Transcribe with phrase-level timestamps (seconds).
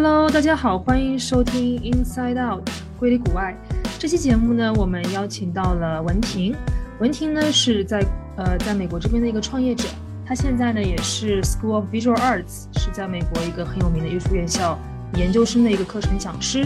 [0.00, 3.52] Hello，大家好，欢迎收听 Inside Out 归里谷外。
[3.98, 6.54] 这期节目呢，我们邀请到了文婷。
[7.00, 8.06] 文婷呢是在
[8.36, 9.88] 呃在美国这边的一个创业者，
[10.24, 14.78] 她现在呢也是 School of Visual Arts，是在美国一个很有名的艺术院校
[15.16, 16.64] 研究生的一个课程讲师。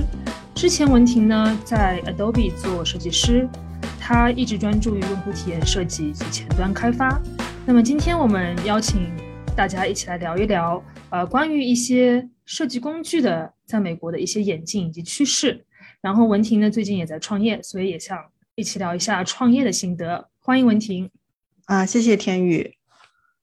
[0.55, 3.49] 之前文婷呢在 Adobe 做设计师，
[3.99, 7.19] 她一直专注于用户体验设计以及前端开发。
[7.65, 9.11] 那么今天我们邀请
[9.57, 15.65] 大家一起来聊一聊，呃，关于一些设计工具的在美国的一些演进以及趋势。
[16.01, 18.19] 然后文婷呢最近也在创业，所以也想
[18.55, 20.29] 一起聊一下创业的心得。
[20.41, 21.09] 欢迎文婷
[21.67, 22.77] 啊，谢谢天宇。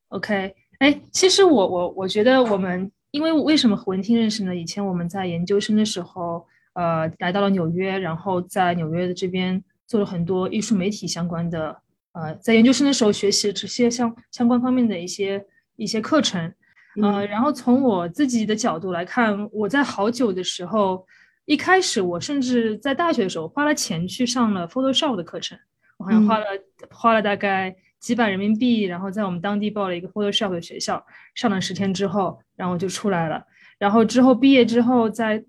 [0.09, 4.55] OK，哎，其实我我我觉得我们因为为什么和文婷认识呢？
[4.55, 15.45] 以前我们在研究生的时候，呃，来到了纽约，然后在纽约的这边做了很多艺术媒体相关的，呃，在研究生的时候学习这些相相关方面的一些
[15.77, 16.53] 一些课程，
[17.01, 21.05] 呃，然后从我自己的角度来看，我在好久的时候。
[21.45, 25.57] 一开始我甚至在大学的时候花了钱去上了 Photoshop 的课程，
[25.97, 26.45] 我好像花了
[26.91, 33.43] 花了大概几百人民币，然后在我们当地报了一个 Photoshop 的学校，上了十天之后，然后就出来了。
[33.79, 35.43] 然后之后毕业之后，在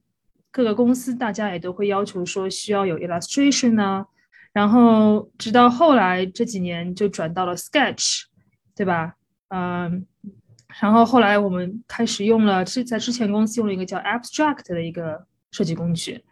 [0.50, 4.06] 各个公司，大家也都会要求说需要有 Illustration 呢。
[4.54, 8.22] 然后直到后来这几年就转到了 Sketch，
[8.74, 9.16] 对吧？
[9.48, 10.06] 嗯，
[10.80, 15.26] 然后后来我们开始用了是在之前公司用了一个叫 Abstract 的一个。
[15.52, 16.22] 设计工具，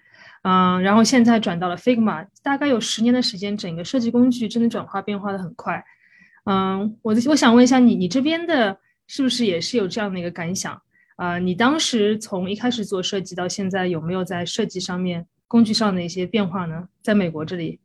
[0.42, 5.84] 嗯，然后现在转到了 Figma，大概有十年的时间，整个设计工具真的转化变化的很快，
[6.44, 10.80] 嗯，我我想问一下你，你这边的是不是也是有这样的一个感想
[11.16, 11.36] 啊？
[11.40, 16.86] 你当时从一开始做设计到现在，有没有在设计上面工具上的一些变化呢？
[17.02, 17.80] 在美国这里，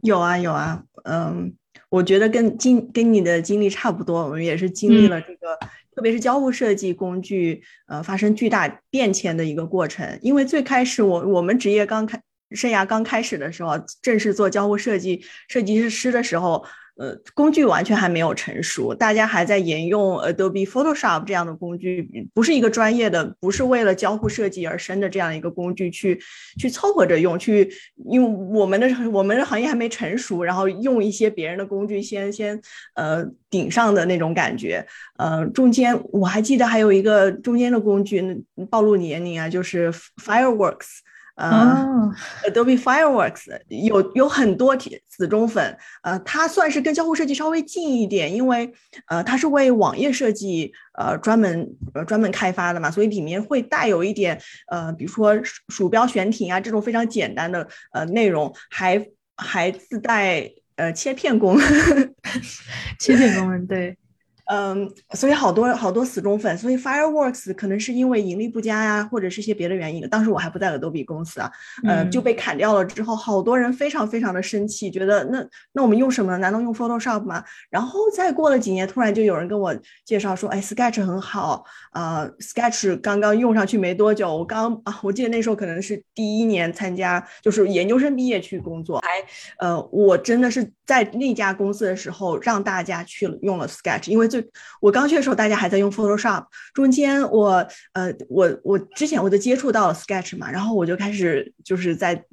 [0.00, 1.52] 有啊有啊，嗯，
[1.94, 5.56] 我觉得跟经跟你的经历差不多，我们也是经历了这个。
[5.94, 10.18] 特别是交互设计工具，呃，发生巨大变迁的一个过程。
[10.20, 16.64] 因为最开始我我们职业刚开生涯刚开始的时候，正式做交互设计设计师的时候。
[16.96, 26.20] 呃，工具完全还没有成熟，大家还在沿用 Adobe Photoshop 这样的工具，不是一个专业的，不是为了交互设计而生的这样一个工具去
[26.56, 27.68] 去凑合着用，去
[28.10, 32.60] 用我们的我们的行业还没成熟，然后用一些别人的工具先先
[32.94, 34.86] 呃顶上的那种感觉。
[35.16, 38.22] 呃，中间我还记得还有一个中间的工具，
[38.70, 41.00] 暴露年龄啊，就是 Fireworks。
[41.36, 42.12] 呃
[42.46, 48.72] ，Adobe Fireworks 有有很多铁死忠粉，呃，它算是跟交互设计稍微近一点，因为
[49.08, 55.34] 呃，它是为网页设计呃专门呃专门开发的嘛，所以里面会带有一点呃，比如说
[55.68, 59.04] 鼠标悬停啊这种非常简单的呃内容，还
[59.36, 62.14] 还自带呃切片功能，
[63.00, 63.98] 切片功能对。
[64.46, 70.06] 嗯，所以好多好多死忠粉，所以 Fireworks 可能是因为盈利不佳呀，或者是一些别的原因。
[70.10, 71.50] 当时我还不在 Adobe 公司啊，
[71.84, 72.84] 呃，就被砍掉了。
[72.84, 76.36] 之后好多人非常非常的生气，觉得那那我们用什么？
[76.36, 77.42] 难道用 Photoshop 吗？
[77.70, 79.74] 然后再过了几年，突然就有人跟我
[80.04, 89.08] 介绍说，哎，Sketch 很好啊，Sketch 刚刚用上去没多久，我刚啊，我记得那时候可能是第一年参加，就是研究生毕业去工作，还
[89.66, 94.28] 呃，我真的是在那家公司的时候让大家去用了 Sketch，因为。
[94.40, 94.48] 就
[94.80, 96.46] 我刚去的时候，大家还在用 Photoshop。
[96.72, 102.24] 中间我呃，我我之前我就接触到了 Sketch 嘛，然后我就开始就是在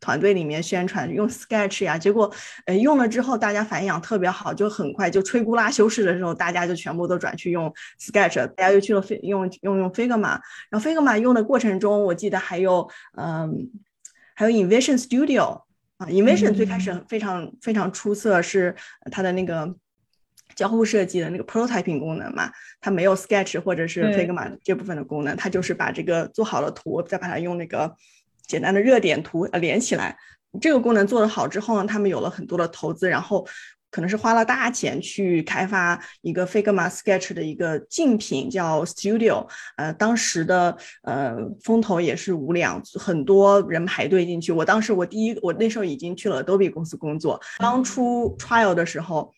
[0.00, 1.98] 团队里面宣传用 Sketch 呀。
[1.98, 2.32] 结果
[2.64, 7.70] 呃用了之后，大家反响特别好，就很快就吹咕啦修饰的时候，大家就全部都转去用
[8.00, 10.40] Sketch，大家又去了飞用用用 Figma。
[10.70, 12.88] 然后 Figma 用的过程中，我记得还有
[13.18, 13.70] 嗯
[14.34, 15.62] 还有 Invision Studio
[15.98, 18.74] 啊，Invision 最开始非常非常出色，是
[19.10, 19.74] 它的那个。
[20.60, 27.96] 交互设计的那个 prototyping 功能嘛，它没有 Sketch 或者是 Figma 这部分的功能，它就是把这个做好的图，再把它用那个
[28.46, 30.14] 简单的热点图呃连起来。
[30.60, 33.48] 这个功能做得好之后呢，他们有了很多的投资，然后
[33.90, 39.48] 可能是花了大钱去开发一个 Figma Sketch 的一个竞品叫 Studio，
[39.78, 44.52] 呃，当时的呃风投也是无两，很多人排队进去。
[44.52, 49.32] 我当时我第一我那时候已经去了 Adobe 公司工作，当初 trial 的时候。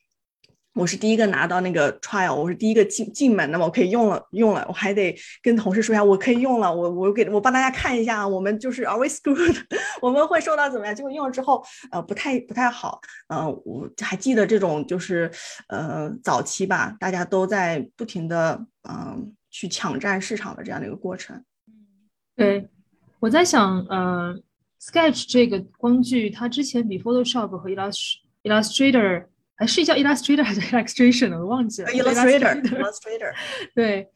[0.75, 9.55] 我是第一个拿到那个 trial，我是第一个进进门的嘛，我可以用了用了，我还得跟同事说一下，我可以用了，我我给我帮大家看一下，我们就是 are we good，
[10.01, 10.95] 我们会受到怎么样？
[10.95, 12.99] 结果用了之后，呃，不太不太好，
[13.29, 15.31] 嗯，我还记得这种就是
[15.69, 18.59] 呃早期吧，大家都在不停的
[18.89, 21.45] 嗯去抢占市场的这样的一个过程。
[22.35, 22.67] 对，
[23.21, 24.35] 我在想，呃
[24.81, 27.69] ，Sketch 这个工具，它之前比 Photoshop 和
[28.43, 29.27] Illustrator。
[29.57, 31.89] 还是叫 Illustrator 还是 Illustration 我忘记了。
[31.89, 33.33] Illustrator，Illustrator，
[33.75, 34.09] 对，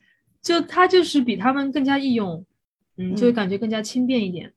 [0.42, 2.44] 就它就是比他们更加易用，
[2.96, 4.52] 嗯，就会感觉更加轻便一点。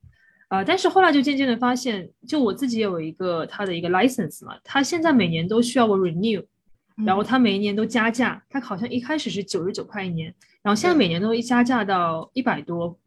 [0.48, 6.44] 啊，但是后来就渐渐的发现，就我自己有一个它的一个 license 嘛，它现在每年都需要我 renew，
[7.06, 12.98] 然后它每一年都加价，它好像一开始是九十九块一年，然后现在每年都一加价到一百多，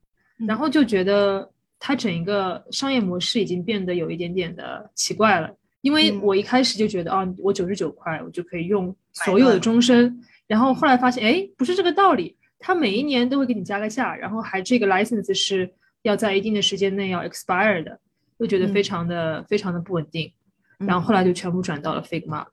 [0.48, 5.54] 然后就觉得它整一个商业模式已经变得有一点点的奇怪了，
[5.84, 15.72] 因为我一开始就觉得啊，我九十九块我就可以用所有的终身，然后后来发现哎，不是这个道理，它每一年都会给你加个价，然后还这个 license 是。
[16.04, 17.98] 要在一定的时间内要 expire 的，
[18.38, 20.30] 就觉得非常的非常的不稳定，
[20.80, 22.46] 然后后来就全部转到了 Figma。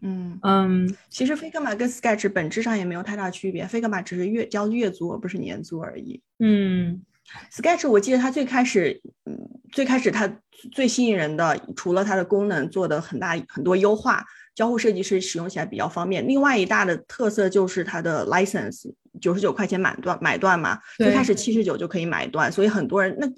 [0.00, 0.38] 嗯。
[0.40, 6.22] 嗯，其实 Figma 跟 Sketch 本质上也没有太大区别，Figma 只是月交月租而不是年租而已。
[6.38, 7.02] 嗯
[7.52, 9.36] ，Sketch 我记得它最开始，嗯，
[9.72, 10.30] 最开始它
[10.72, 14.24] 最吸引人的，除了它的功能做的很大很多优化。
[14.54, 16.26] 交互设计师使用起来比较方便。
[16.26, 23.28] 另外一大的特色就是它的 license，九十九块钱买断买断嘛，最开始七十九就可以买断，所以很多人那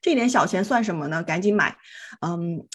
[0.00, 1.22] 这点小钱算什么呢？
[1.22, 1.76] 赶紧买。
[2.22, 2.66] 嗯，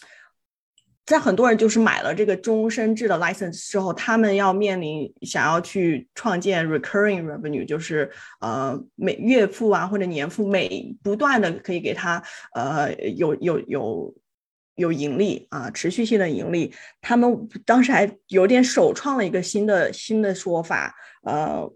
[1.08, 8.12] 在很多人就是买了这个终身制的 license 之后，他们要面临想要去创建 recurring revenue，就是
[8.42, 12.22] 呃每月付啊或者年付，每不断的可以给他
[12.54, 14.16] 呃有有有。
[14.78, 16.72] 有盈利啊，持续性的盈利。
[17.02, 20.94] 他们当时还有点首创了一个新的新的说法，
[21.24, 21.68] 呃。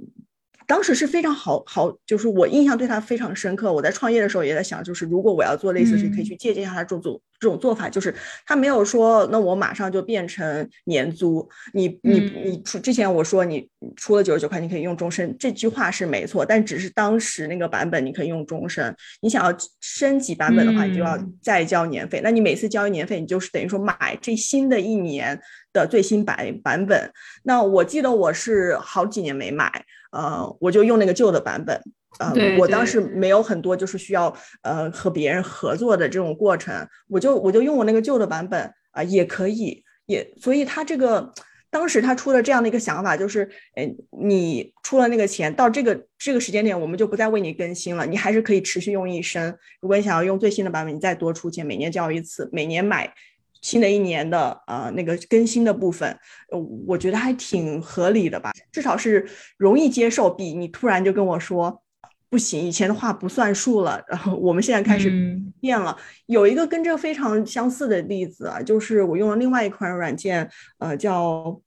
[0.71, 3.73] 当时是非常好好，就是我印象对他非常深刻。
[3.73, 7.89] 我在创业的时候也在想，就是如果我要做类似，是可以去借鉴一下他这种做这种做法。
[7.89, 8.15] 就是
[8.45, 11.45] 他没有说，那我马上就变成年租。
[11.73, 18.95] 你你你出之前我说你出了九十九块，你可以用终身，这句话是没错，但只是当时那个版本你可以用终身。
[19.21, 22.21] 你想要升级版本的话，你就要再交年费。
[22.23, 25.37] 那你每次交一年费，你就是等于说买这新的一年
[25.73, 27.11] 的最新版版本。
[27.43, 29.85] 那我记得我是好几年没买。
[30.11, 31.81] 呃，我就用那个旧的版本，
[32.19, 41.31] 呃，我当时没有很多就是需要呃和别人合作的这种过程，我就我就用我那个旧的版本啊，也可以，也所以它这个
[41.69, 43.89] 当时他出了这样的一个想法，就是，哎，
[44.21, 49.57] 你出了那个钱，到这个这个时间点，我们就不再为你更新了，你还是可以持续用一生。
[49.79, 53.13] 如果你想要用最新的版本，你再多出钱，每年交一次，每年买。
[53.61, 56.09] 新的一年的呃那个更新的部分，
[56.51, 59.25] 呃，我觉得还挺合理的吧，至少是
[59.57, 61.81] 容易接受，比你突然就跟我说
[62.29, 65.11] 不行，以前的话不算数了，然后我们现在开始
[65.59, 65.95] 变了。
[66.25, 70.49] 有一个跟这个非常相似的例子啊，就是我用了另外一款软件，
[70.79, 71.61] 呃，叫。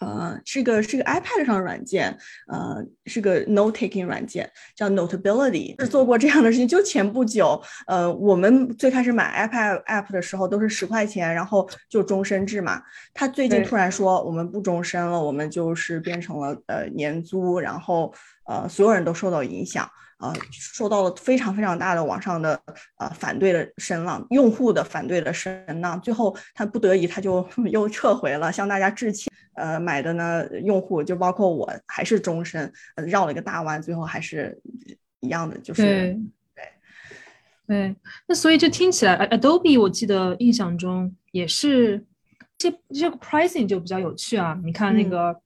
[0.00, 2.16] 呃，是个是个 iPad 上的软件，
[2.48, 6.68] 呃，是个 note taking 软件，叫 Notability，是做过这样的事情。
[6.68, 12.82] 就前不久，呃，我们最开始买 iPad app 的时候都是十块钱，然后就终身制嘛。
[13.14, 18.12] 他最近突然说我们不终身了，我们就是变成了呃年租，然后
[18.46, 19.88] 呃所有人都受到影响。
[20.20, 22.58] 呃，受到了非常非常大的网上的
[22.98, 29.32] 呃反对的声浪，用户的反对的声浪，最后他不得已他就 又撤回了，向大家致歉。
[29.54, 32.72] 呃，买的呢，用户就包括我，还是终身，
[33.06, 34.60] 绕了一个大弯，最后还是
[35.20, 36.20] 一样的，就是对
[36.54, 36.64] 对
[37.66, 37.96] 对。
[38.26, 42.04] 那所以就听起来，Adobe 我记得印象中也是
[42.58, 44.58] 这这个 pricing 就比较有趣啊。
[44.64, 45.40] 你看那个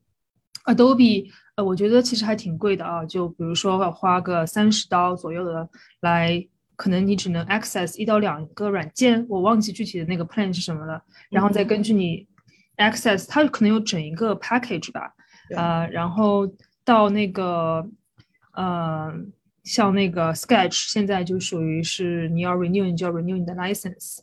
[0.64, 1.30] Adobe。
[1.58, 5.68] 呃，我觉得其实还挺贵的啊，就比如说要花个三十刀左右的
[6.02, 6.40] 来，
[6.76, 12.24] 可能你只能 access 一到两个软件，我忘记具体的那个 plan 是什么了，然后再根据你
[12.76, 15.12] access，它可能有整一个 package 吧，
[15.56, 16.48] 呃，然后
[16.84, 17.84] 到那个，
[18.52, 19.12] 呃，
[19.64, 24.20] 像那个 sketch，现在就属于是你要 renew，你就要 renew 你的 license，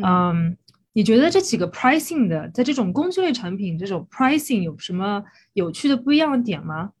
[0.00, 0.56] 嗯。
[0.96, 5.22] 你觉得这几个 pricing 的，在这种工具类产品这种 pricing 有什么
[5.52, 6.92] 有趣的不一样的点吗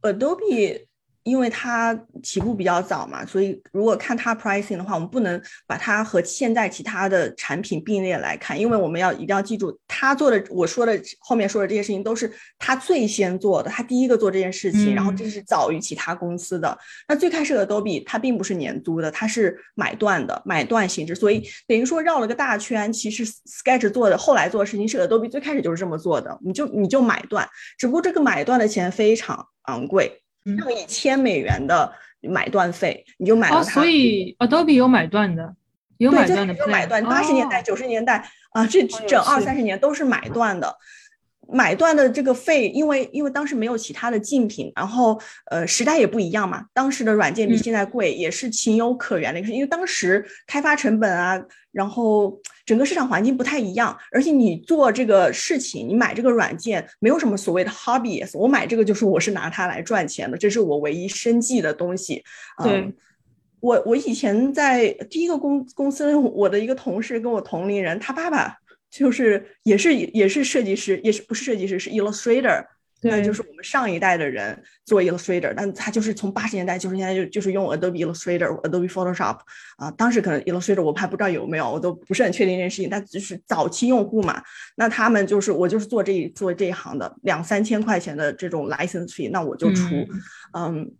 [0.00, 0.85] ？Adobe。
[1.26, 1.92] 因为它
[2.22, 16.78] 起步比较早嘛，所以如果看它 pricing 的话，我们不能把它和现在其他的产品并列来看，因为我们要一定要记住，他做的我说的后面说的这些事情都是他最先做的，他第一个做这件事情，然后这是早于其他公司的。
[17.08, 22.92] 那最开始的 Adobe 它并不是年租的，它是买断的，买断形式，所以等于说绕了个大圈。
[22.92, 30.22] 其实 Sketch 做的后来做的事情是 Adobe 最开始就是这么做的，你就你就买断，只不过这个买断的钱非常昂贵。
[30.46, 33.70] 用一千美元的买断费，你就买了它。
[33.70, 35.54] 所以 Adobe 有买断的，
[35.98, 36.54] 有买断的。
[36.54, 40.76] 有买断，八十年代、九十年代啊，这整二三十年都是买断的。
[41.48, 45.16] 买断的这个费，因为因为当时没有其他的竞品，然后
[45.48, 49.54] 呃时代也不一样嘛，当时的软件比现在贵，也是情有可原的一个事。
[49.54, 62.22] 因为当时开发成本啊，然后整个市场环境不太一样，而且你做这个事情，你买这个软件没有什么所谓的 hobby，我买这个就是我是拿它来赚钱的，这是我唯一生计的东西。
[62.62, 62.92] 对，
[63.60, 68.56] 我我以前在第一个公公司，我的一个同事跟我同龄人，他爸爸
[68.90, 72.66] 就是也是也是设计师，也是不是设计师，是 Illustrator。
[72.98, 79.38] 对，就是我们上一代的人做 Illustrator，但他就是从八十年代、九十年代就就是用 Adobe Illustrator、Adobe Photoshop
[79.76, 79.90] 啊。
[79.92, 82.90] 当时可能 Illustrator 我还不知道有没有，我都不是很确定这件事情。
[82.90, 84.42] 但就是早期用户嘛，
[84.76, 89.84] 那他们就是我就是做这一做这一行的，两三千块钱的这种 license fee，那我就出。
[90.54, 90.90] 嗯，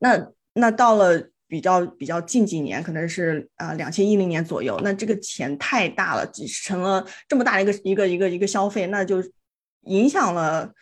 [0.00, 6.28] 那那到了比较比较近几年，可能是啊两千一零年左右，那这个钱太大了，
[6.64, 9.22] 成了这么大的一个一个一个一个消费，那就
[9.84, 10.74] 影响了。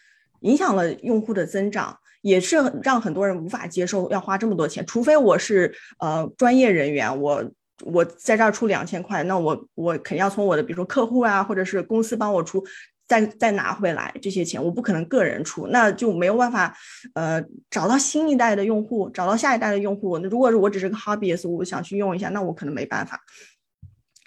[0.46, 4.86] 影响了用户的增长，也是让很多人无法接受要花这么多钱。
[4.86, 7.44] 除非我是呃专业人员，我
[7.84, 12.64] 我在这儿出两千块，那我我肯定要从我的比如说客户啊，或者是公司帮我出，
[13.08, 16.72] 再再拿回来这些钱，我不可能个人出，那就没有办法
[17.14, 20.16] 呃找到新一代的用户，找到下一代的用户。
[20.18, 23.20] 那如果我只是个 hobbyist，我想去用一下，那我可能没办法。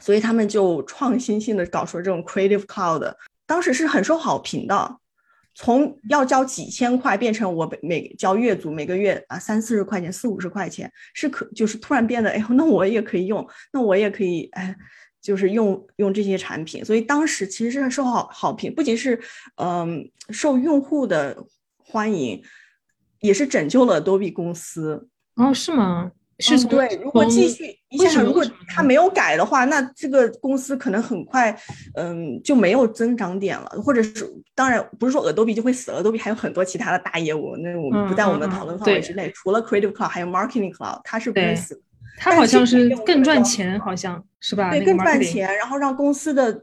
[0.01, 3.13] 所以他们就创新性的搞出了这种 Creative Cloud，
[3.45, 4.97] 当时是很受好评的。
[5.61, 14.73] 从要交几千块变成我每交月租每个月啊三四十块钱四五十块钱是可就是突然变得哎呦那我也可以用那我也可以哎
[15.21, 19.19] 就是用用这些产品，所以当时其实是受好好评，不仅是
[19.57, 21.45] 嗯受用户的
[21.77, 22.41] 欢迎，
[23.19, 26.09] 也是拯救了 Adobe 公司哦是吗？
[26.39, 31.53] 是对，如果继续，你想想，如果他没有改的话，那这个公司可能很快，
[31.95, 39.29] 嗯，就没有增长点了，或者是，当然不是说 Adobe 就会死了，Adobe 还有很多其他的大业务，那我们不在我们讨论范围之内。
[39.35, 41.81] 除了 Creative Cloud，还有 Marketing Cloud，它是不会死。
[42.17, 44.71] 它好像是更赚钱，好像是吧？
[44.71, 46.53] 对，更赚钱，然后让公司的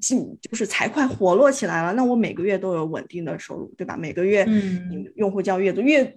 [0.00, 1.92] 进就是财会活络起来了。
[1.92, 3.96] 那我每个月都有稳定的收入，对吧？
[3.96, 6.12] 每个月，嗯，用户交月租，月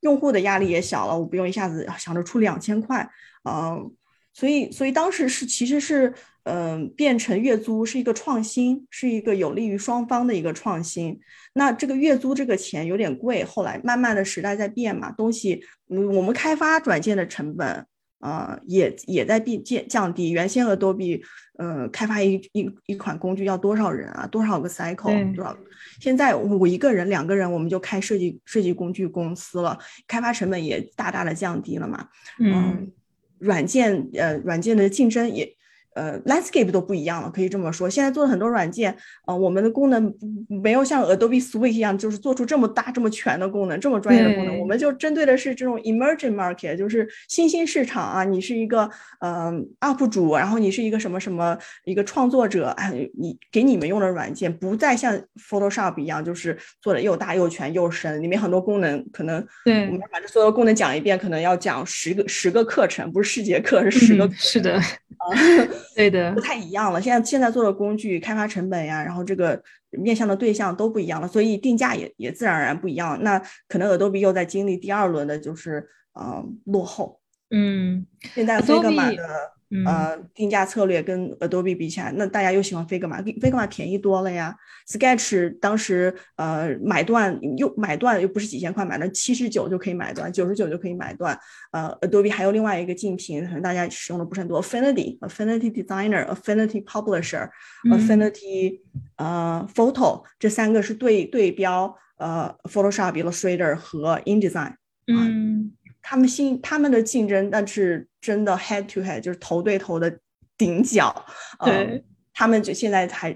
[0.00, 3.08] 用户的压力也小了，我不用一下子想着出两千块，
[3.48, 3.90] 嗯，
[4.34, 6.12] 所以，所以当时是其实是，
[6.44, 11.18] 嗯，变成月租是一个创新，是一个有利于双方的一个创新。
[11.54, 17.86] 那这个月租这个钱有点贵，后来慢慢的时代在变嘛，东西，嗯，我们开发软件的成本。
[18.22, 20.30] 呃，也也在变降降低。
[20.30, 21.22] 原先 Adobe，
[21.58, 24.26] 呃，开发一一一款工具要多少人啊？
[24.28, 25.34] 多少个 cycle？
[25.34, 25.56] 多少？
[26.00, 32.08] 现在我一个人、两个人，我们就开设计设计工具公司了，开发成本也大大的降低了嘛。
[32.38, 32.90] 嗯，
[33.38, 35.54] 软件呃，软件的竞争也。
[35.94, 37.88] 呃，landscape 都不一样了，可以这么说。
[37.88, 38.96] 现在做的很多软件，
[39.26, 40.12] 呃，我们的功能
[40.48, 44.58] 没有像 Adobe Suite 一样，就是做出这么大、这么全的功能，这么专业的功能。
[44.58, 48.24] 我们就针对的是这种 emerging market，就是新兴市场啊。
[48.24, 48.88] 你是一个
[49.20, 55.14] 呃 UP 主，然后你是一个什么什么一个创作者，哎，你给你们用的软件不再像
[55.48, 64.30] Photoshop 一样，就是做的又大又全又深，里面很多功能可能对，我们把这所有功能讲一遍，可能要讲十个十个课程，不是十节课，是十个。
[64.32, 64.80] 是的。
[65.94, 67.00] 对的，不太一样了。
[67.00, 73.22] 现在现在做的工具开发成本呀，然后这个面向的对象都不一样了，所以定价也也自然而然不一样。
[73.22, 77.20] 那可能 Adobe 又在经历第二轮的，就是呃落后。
[77.50, 79.52] 嗯，现在 Figma 的。
[79.86, 84.54] 呃，定价策略跟 Adobe 比起来，那大家又喜欢 Figma，Figma 便宜多了呀。
[84.86, 91.38] Sketch 当时呃买断又买断又不是几千块买断，七十九就可以买断，九十九就可以买断。
[91.70, 98.80] 呃，Adobe 还有另外一个竞品，可能大家使用的不是很多，Affinity，Affinity Designer，Affinity Publisher，Affinity
[99.16, 104.74] 呃 Photo 这三个是对对标呃 Photoshop、Illustrator 和 InDesign。
[105.06, 105.72] 嗯。
[106.02, 110.18] 他们新他们的竞争，但是真的 head to head 就是头对头的
[110.58, 111.24] 顶角。
[111.64, 112.04] 对，
[112.34, 113.32] 他们就现在还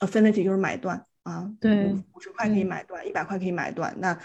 [0.00, 4.18] affinity 就是买断啊，对，五十块可以买断，一百块可以买断，那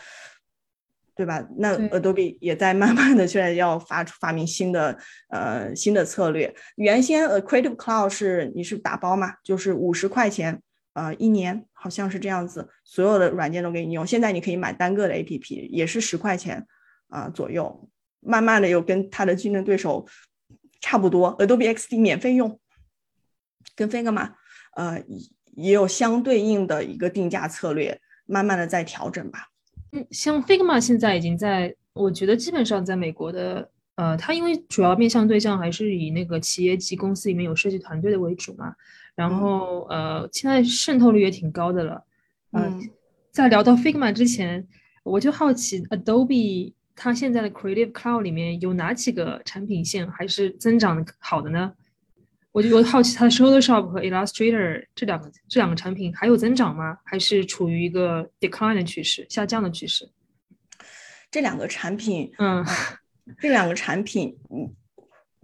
[1.15, 1.43] 对吧？
[1.57, 4.98] 那 Adobe 也在慢慢的现在要发发明新的
[5.29, 6.53] 呃新的策略。
[6.75, 10.62] 原先呃 Creative Cloud 是你是打包嘛，就是五十块钱
[10.93, 14.05] 呃一年，好像是这样子，所有的软件都给你用。
[14.05, 16.65] 现在你可以买单个的 APP，也是十块钱。
[17.10, 20.06] 啊，左右，慢慢的又跟它的竞争对手
[20.82, 22.60] 差不多，Adobe XD 免费用，
[23.76, 24.34] 跟 Figma，
[24.76, 25.02] 呃，
[25.56, 29.48] 也有相对应的一个定价策略，慢慢的在调整吧。
[29.94, 38.76] 嗯，像 Figma 现在已经在，我觉得基本上在美国的，呃，它因为主要面向对象还是以那个企业级公司里面有设计团队的为主嘛，
[39.16, 42.04] 然后呃，现在渗透率也挺高的了。
[42.52, 42.90] 嗯，
[43.32, 44.68] 在聊到 Figma 之前，
[45.04, 46.74] 我就好奇 Adobe。
[47.00, 51.72] 它现在的 Creative Cloud 里面有哪几个产品线还是增长好的呢？
[52.51, 56.98] 我就我好奇，它的 Photoshop 和 Illustrator 这两个这两个产品还有增长吗？
[57.06, 60.10] 还是处于一个 decline 的趋势，下降的趋势？
[61.30, 62.66] 这两个产品，嗯，
[63.39, 64.74] 这两个产品，嗯，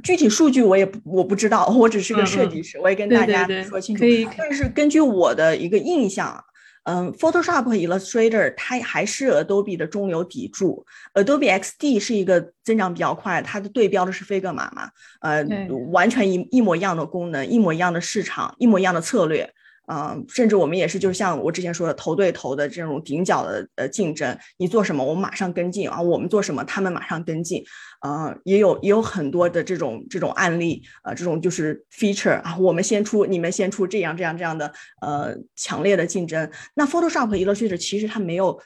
[0.02, 4.04] 具体数据我也我不知道，我只是个设计师，我也跟大家说清楚。
[4.36, 6.44] 但是根据我的一个印象。
[6.84, 14.90] 嗯，Photoshop 和 Illustrator 它还是 Adobe 的中流砥柱，Adobe XD 是一个增长比较快，它的对标的是 Figma 嘛，
[15.22, 15.44] 呃，
[15.92, 19.50] 完全一一模一样的功能，一模一样的市场，一模一样的策略。
[19.86, 27.62] 啊，甚至我们也是，就是像我之前说的，头对头的这种顶角的呃竞争，你做什么，我们马上跟进啊；我们做什么，他们马上跟进。
[28.02, 34.72] 呃，也有也有很多的这种这种案例，呃，这种就是 feature 啊，我们先出，你们先出，这样这样这样的
[35.02, 36.50] 呃强烈的竞争。
[36.76, 38.58] 那 Photoshop 和 Illustrator 其实它没有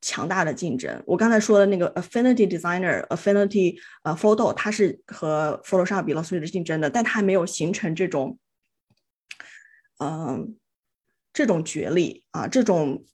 [0.00, 1.02] 强大的竞争。
[1.06, 8.38] 我刚才说的那个 Affinity Designer、Affinity 呃 Photo，它是和 Photoshop、Illustrator 竞争的，但它还没有形成这种。
[10.02, 10.56] 嗯，
[11.32, 13.04] 这种角力啊，这种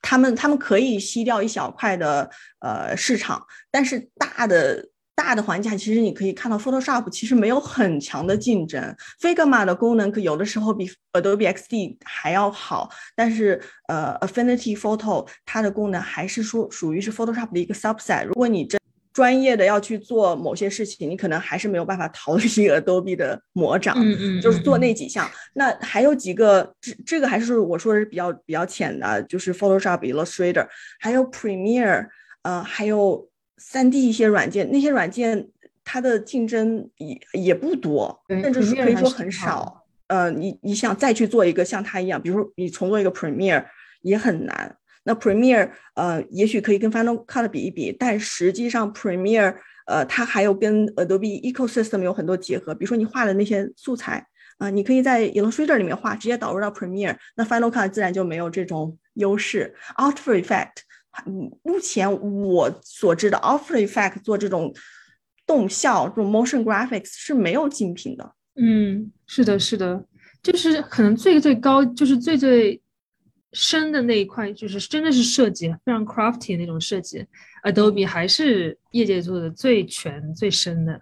[0.00, 8.80] 他们他们可以吸掉一小块的呃市场，但是大的大的环境下，其实你可以看到 Photoshop 其实没有很强的竞争
[9.20, 18.26] ，Figma 的功能可有的时候比 Adobe XD 还要好，但是呃 Affinity Photo 它的功能还是说属于是 Photoshop 的一个 subset。
[18.26, 18.80] 如果你真
[19.18, 25.28] 专业的要去做某些事情，你可能还是没有办法逃离 Adobe 的魔掌，嗯嗯，就是做那几项。
[25.54, 30.68] 那还有几个，这这个还是我说的是比较比较浅的，就是 Photoshop、Illustrator，
[31.00, 32.06] 还有 Premiere，
[32.42, 35.48] 呃，还有三 D 一些软件，那些软件
[35.82, 39.84] 它的竞争也也不多，甚至是可以说很少。
[40.06, 43.64] 呃，你你想再去做一个像它一样，比如说你重做一个 Premiere
[44.02, 44.76] 也很难。
[45.08, 52.74] 那 Premiere 呃，也许可以跟 Final Cut 比一比，但实际上 Premiere 呃，它还有跟 Adobe Ecosystem 有很多结合。
[52.74, 54.26] 比如说你画的那些素材
[54.58, 59.74] 啊，你可以在 Illustrator 里面画，直接导入到 Premiere，那 Final Cut 自然就没有这种优势。
[59.96, 60.82] After Effect，
[61.62, 64.74] 目前我所知的 After Effect 做这种
[65.46, 68.32] 动效、这种 Motion Graphics 是没有竞品的。
[68.56, 70.04] 嗯，是的，是的，
[70.42, 72.78] 就是可能最最高，就是最最。
[73.52, 77.24] 深的那一块就是真的是设计非常 crafty 的那种设计
[77.64, 81.00] ，Adobe 还是业界做的最全最深的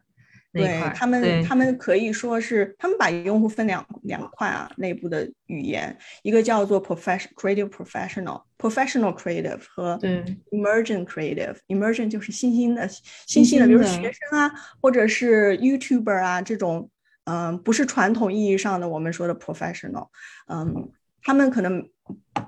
[0.53, 0.93] 那一块。
[0.95, 9.99] 他们他们可以说是他们把用户分两两块啊，内部的语言，一个叫做 professional creative professional professional creative 和
[10.53, 12.89] emergent creative emergent 就是新兴的
[13.27, 16.89] 新兴的，比如学生啊，或者是 YouTuber 啊这种，
[17.25, 20.11] 嗯，不是传统意义上的我们说的 professional，
[20.47, 21.89] 嗯，他们可能。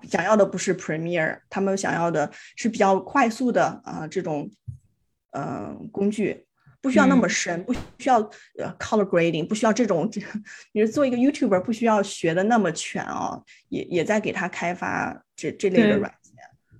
[0.09, 4.51] 想要的不是 Premiere，他们想要的是比较快速的啊这种
[5.33, 6.47] 嗯工具，
[6.81, 8.18] 不需要那么深，不需要
[8.59, 10.09] 呃 color grading，不需要这种，
[10.73, 16.35] 你是做一个 YouTuber，不需要学的那么全啊，也也在给他开发这这类的软件。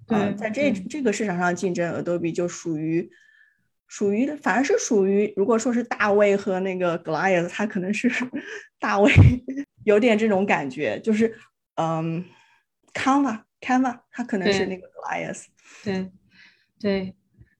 [0.07, 3.11] 对，在这这个市场上竞争，Adobe 就属于
[3.87, 8.11] 属于反而是属于，如果说是大卫和那个 Goliath，他可能是
[8.79, 9.13] 大卫
[9.85, 11.37] 有点这种感觉，就是
[11.75, 12.25] 嗯。
[12.99, 15.45] Canva，Canva，它可能是那个 Goliath。
[15.85, 16.11] 对，
[16.81, 17.15] 对。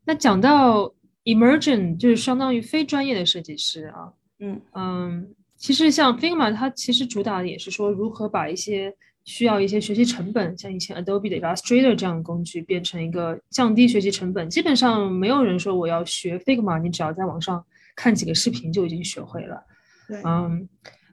[0.05, 0.93] 那讲到
[1.25, 4.13] Emergent，就是相当于非专业的设计师啊。
[4.41, 8.93] 嗯嗯，其实像 Figma，它其实主打的也是说如何把一些
[9.25, 14.51] 需要一些学习成本，像以前 Adobe 的 Illustrator 这样的工具，变成一个降低学习成本。
[14.51, 19.63] 基本上没有人说我要学 Figma，你只要在网上看几个视频就已经学会了。
[20.09, 20.69] 对，嗯。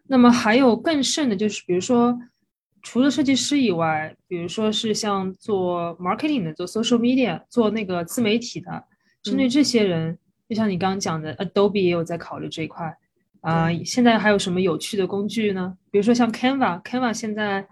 [0.07, 2.17] 那么还有更甚的就是，比如说。
[2.86, 8.84] 除了设计师以外，比如说是像做 marketing 的、做 social media、做那个自媒体的，
[9.24, 10.15] 针对这些人，
[10.48, 12.95] 就像你刚刚讲的，Adobe 也有在考虑这一块
[13.41, 13.74] 啊。
[13.84, 15.76] 现在还有什么有趣的工具呢？
[15.89, 17.67] 比如说像 Canva，Canva 现在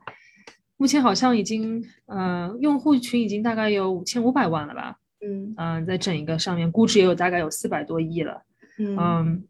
[0.78, 4.98] 目前好像已经，呃，用户群已经大概有五千五百万了吧？
[5.24, 8.42] 嗯嗯，在整一个上面，估值也有大概有四百多亿了。
[8.80, 9.44] 嗯。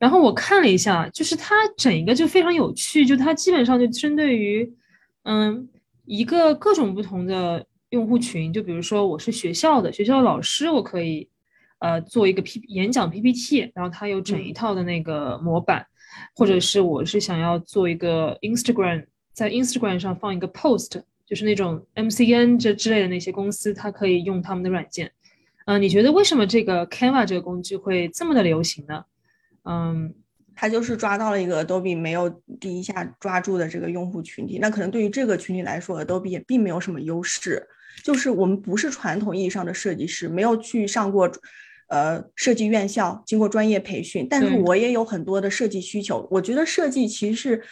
[0.00, 4.68] 然后我看了一下，就是它整一个就非常有趣，就它基本上就针对于。
[5.30, 5.68] 嗯，
[6.06, 11.28] 一个各种不同的用户群，就比如说我是学校的学校老师，我可以
[11.80, 15.86] 呃做一个 P 演讲 PPT，然后它有整一套的那个模板，
[16.34, 25.12] 或者是我是想要做一个 Instagram，在 Instagram 上放一个 post，就是那种 MCN 这之类的那些公司，它可以用他们的软件。
[25.66, 29.04] 嗯，你觉得为什么这个 Canva 这个工具会这么的流行呢？
[29.64, 30.14] 嗯。
[30.60, 37.64] 他就是抓到了一个 Adobe 没有第一下抓住的这个用户群体，那可能对于这个群体来说，Adobe 也并没有什么优势。
[38.02, 41.30] 就是我们不是传统意义上的设计师，没有去上过，
[41.86, 44.26] 呃，设计院校，经过专业培训。
[44.28, 46.26] 但是我也有很多的设计需求。
[46.28, 47.62] 我觉得设计其实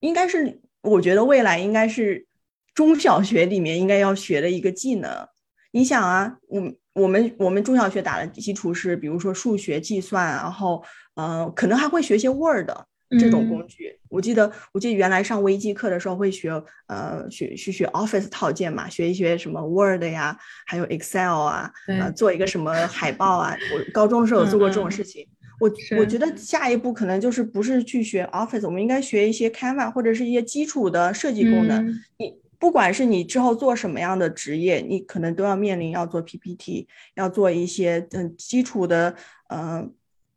[0.00, 2.26] 应该是，我觉得未来应该是
[2.74, 5.28] 中小学里面应该要学的一个技能。
[5.72, 10.82] 你想啊，我我们我们中小学打的基础是，比如说数学计算，然后
[11.14, 12.70] 呃，可能还会学些 Word
[13.18, 13.98] 这种工具。
[14.08, 16.50] 我记得我记得原来上微机课的时候会学
[16.86, 23.56] 呃学学学 Office 套件嘛，学一学什么 Word 呀，还有 Excel 啊，呃，做一个什么海报啊。
[23.72, 25.26] 我 高中的时候有做过这种事情。
[25.60, 31.86] 我我觉得下一步可能就是不是去学 Office，我们应该学一些 Canva 或者是一些基础的设计功能。
[32.18, 39.14] 你不管是你之后做什么样的职业，你可能都要面临要做 PPT，要做一些嗯基础的，
[39.48, 39.88] 呃，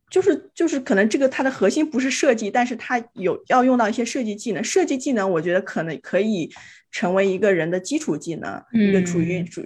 [0.09, 4.63] 就是就是可能这个它的核心不是设计，但是它有要用到一些设计技能。
[4.63, 6.49] 设计技能我觉得可能可以
[6.91, 9.63] 成为一个人的基础技能，一个处于主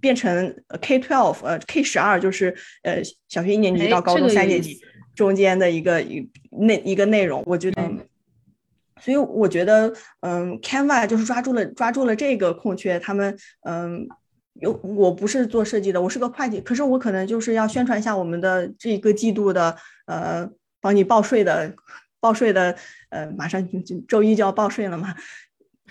[0.00, 4.80] 变成 K twelve 呃 K 十二就是呃小学一年级到高中三年级。
[5.14, 7.82] 中间的一个一内一个内容，我觉得，
[9.00, 13.00] 所以我觉得，嗯，Canva 就是抓住了抓住了这个空缺。
[13.00, 14.06] 他们，嗯，
[14.60, 20.48] 有我不是做设计的，我是个会计，可是我可能就是要宣传一下我们的这个季度的，呃，
[20.80, 21.74] 帮你报税的
[22.20, 22.76] 报税的，
[23.10, 25.14] 呃，马上就周一就要报税了嘛。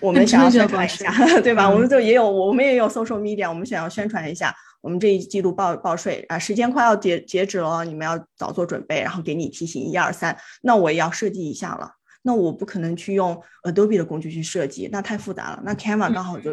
[0.00, 1.68] 我们 想要宣传一下，对吧？
[1.68, 11.94] 我们就也有，我们也有 social media，我们想要宣传一下，我们这一季度报报税啊，时间快要截截止了，你们要早做准备，然后给你提醒一二三，那我也要设计一下了。
[12.22, 15.62] 那我不可能去用 Adobe 的工具去设计，那太复杂了。
[15.64, 16.52] 那 Canva 刚好就，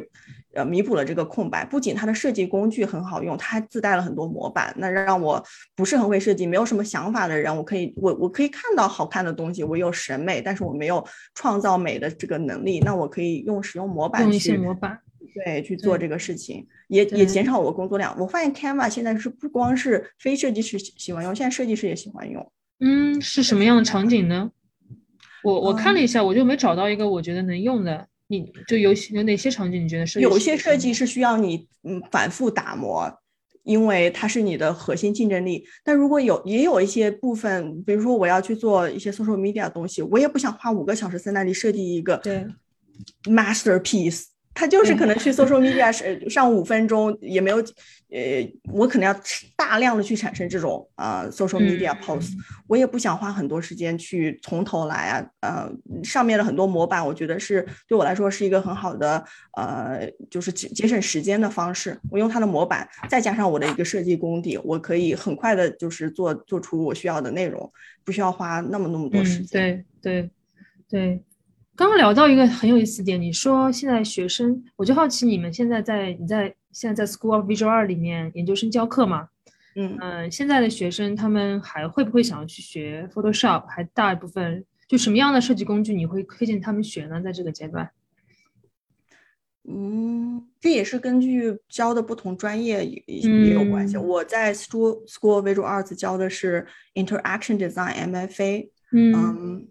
[0.56, 1.64] 呃，弥补了这个空白。
[1.66, 4.74] 不仅它的设计工具很好用，它还自带了很多模板。
[4.78, 5.44] 那让我
[5.76, 12.80] 不是很会设计、没有什么想法的人，我可以，我我可以看到好看的东西，我有审美，但是我没有创造美的这个能力。
[12.80, 14.98] 那我可以用使用模板去模板，
[15.44, 18.16] 对，去做这个事情，也也减少我工作量。
[18.18, 22.52] 我发现 Canva 现在是不光是非设计师喜欢用，现在设计师也喜欢用。
[22.80, 24.52] 嗯，是什么样的场景呢？
[25.44, 28.08] 我我看了一下，我就没找到一个我觉得能用的。
[28.28, 30.20] 你就有有哪些场景你觉得是？
[30.20, 33.12] 有些设计是需要你嗯反复打磨，
[33.64, 35.66] 因为它是你的核心竞争力。
[35.84, 42.46] 但如果有也有一些部分，比如说我要去做一些 social media 的东西，我也不想花五个小时在那里设计一个对
[43.24, 44.26] masterpiece。
[44.56, 47.58] 他就是可能去 social media 上上五分钟也没有，
[48.10, 49.14] 呃，我可能要
[49.58, 52.32] 大量的去产生这种呃 social media post，
[52.66, 59.22] 我也不想花很多时间去从头来啊，呃，上面的很多模板，我觉得是对我来说是一个很好的
[59.58, 62.00] 呃，就是节节省时间的方式。
[62.10, 67.70] 我用它的模板，再加上我的一个设计功底，我可以很快的就是做做出我需要的内容，
[68.06, 69.86] 不需要花那么那么多时间。
[70.02, 70.30] 对对
[70.90, 71.24] 对。
[71.76, 79.28] 刚刚聊到一个很有意思点，你说现在学生，我就好奇你们现在在你在现在在 School of Visual Art 里面研究生教课嘛？
[79.76, 83.66] 嗯嗯，现在的学生他们还会不会想要去学 Photoshop？
[83.68, 87.20] 还大一部分就什么样的设计工具你会推荐他们学呢？
[87.22, 87.90] 在这个阶段？
[89.68, 93.98] 嗯，这也是根据教的不同专业也也有关系。
[93.98, 98.70] 我在 School School of Visual Arts 教的是 Interaction Design MFA。
[98.94, 99.68] 嗯。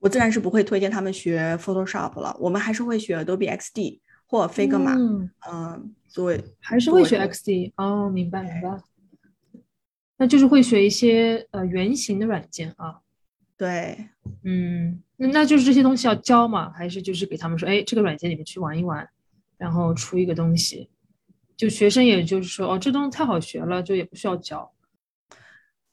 [0.00, 4.96] 我自然是不会推荐他们学 Photoshop 了，我们还是会学 Adobe XD 或 Figma，
[5.46, 8.80] 嗯，作为还是会学 XD 哦，明白明白，
[10.16, 13.00] 那就是会学一些呃原型的软件啊，
[13.58, 14.08] 对，
[14.42, 19.06] 嗯，那那就是这些东西要教嘛，还是就是给他们说，哎，这个软件你们去玩一玩，
[19.58, 20.88] 然后出一个东西，
[21.58, 24.72] 就学生也就是说，哦，这东西太好学了，就也不需要教，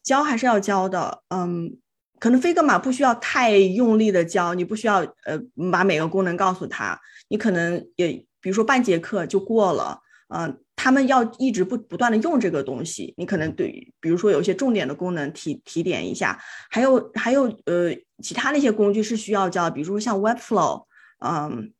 [0.02, 1.78] 教还是要教的，嗯。
[2.20, 5.40] 可能飞格玛不需要太用力的教，你不需要呃
[5.72, 7.00] 把每个功能告诉他，
[7.30, 10.00] 你可能也比如说半节课就过了，
[10.30, 20.86] 嗯，他们要一直不不断的用这个东西，你可能对，比如说有一些重点的功能提提点一下，还有还有呃其他的一些工具是需要教，比如说像 Webflow，
[21.20, 21.74] 嗯，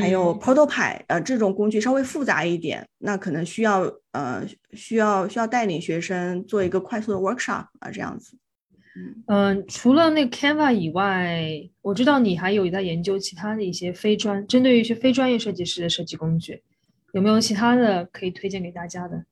[0.00, 8.36] 还有 Protopie，呃这种工具稍微复杂一点，那可能需要呃需要需要带领学生做一个快速的 workshop 啊这样子。
[9.26, 16.62] 嗯，除了那个 Canva 以外，我知道你还有在研究其他的一些非专针对于一些非专业设计师的设计工具，
[17.12, 19.24] 有没有其他的可以推荐给大家的？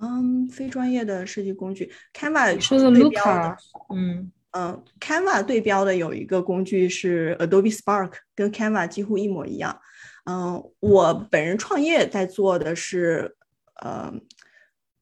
[0.00, 3.56] 嗯，非专业的设计工具，Canva 说的 Luca，
[3.94, 9.80] 嗯嗯，Canva 对标的有一个工具是 Adobe Spark，跟 Canva 几乎一模一样。
[10.24, 13.36] 嗯，我本人创业在做的是，
[13.82, 14.14] 呃。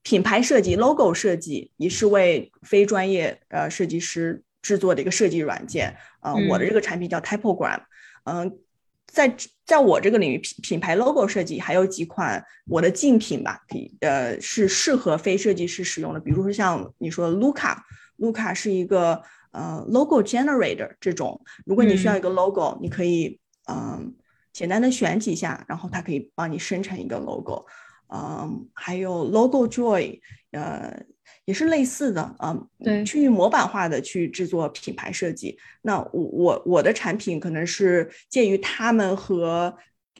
[0.03, 5.95] 品牌设计、logo 设计也是为非专业呃设计师制作的一个设计软件。
[6.21, 7.81] 呃，我的这个产品叫 Typogram。
[8.23, 8.59] 嗯，
[9.07, 9.35] 在
[9.65, 16.19] 在我这个领域，品品牌 logo 设计还有几款我的竞品吧，可以呃，是适合非设计师使用的。
[16.19, 21.41] 比如说像你说 Luca，Luca 是一个呃 logo generator 这种。
[21.65, 24.15] 如果你需要一个 logo，你可以嗯。
[24.51, 27.65] 简单的选几下，然后它可以帮你生成一个 logo。
[28.11, 30.19] 嗯，还有 Logo Joy，
[30.51, 30.99] 呃，
[31.45, 35.57] 也是类似的啊，对，去模板化的去制作品牌设计。
[35.83, 39.75] 那我我我的产品可能是介于他们和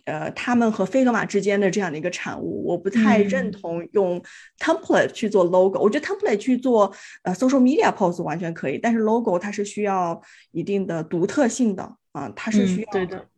[0.05, 2.63] 呃他们和飞格玛之间的这样的一个产物。
[2.63, 4.21] 我不太认同用
[4.59, 10.21] template 去做 logo，我觉得 template 去做呃 social media post 完全可以，但是 logo 它是需要
[10.51, 12.87] 一定的独特性的啊，它是需要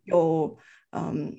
[0.04, 0.58] 有
[0.92, 1.34] 嗯。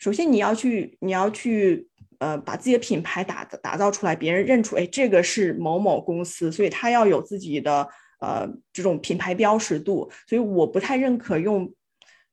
[0.00, 1.86] 首先，你要去，你要去，
[2.20, 7.86] 呃，把自己的品牌打打造出来，别人认出，哎，这个是某某公司，所以他要有自己的
[8.20, 10.10] 呃这种品牌标识度。
[10.26, 11.70] 所以我不太认可用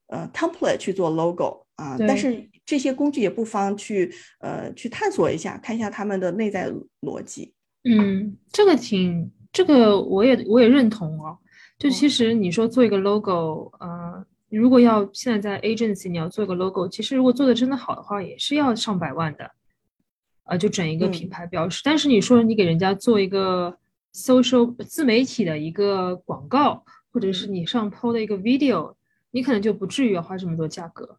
[0.08, 7.54] 呃 template 去做 logo 啊，但是这些工具也不妨去呃去探索一下，看一下他们的内在逻辑。
[7.84, 11.38] 嗯，这个挺，这个我也我也认同哦。
[11.78, 14.26] 就其实你说做一个 logo，呃。
[14.50, 19.52] 如果要现在在 agency，你要做个 logo，其实如果做的真的好的话，也是要上百万的，
[20.44, 21.82] 啊，就整一个品牌标识。
[21.84, 23.78] 但是你说你给人家做一个
[24.14, 28.96] social 自媒体的一个广告，或者是你上 PO 的一个 video，
[29.32, 31.18] 你可能就不至于要花这么多价格，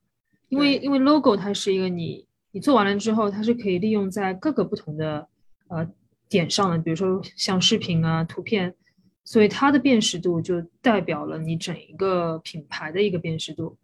[0.49, 5.29] 因为因为 logo 它是一个你你做完了之后，它是可以利用在各个不同的
[5.69, 5.87] 呃
[6.31, 8.75] 点上的，比如说像视频啊、图片。
[9.31, 13.77] 所以它的辨识度就代表了你整一个品牌的一个辨识度，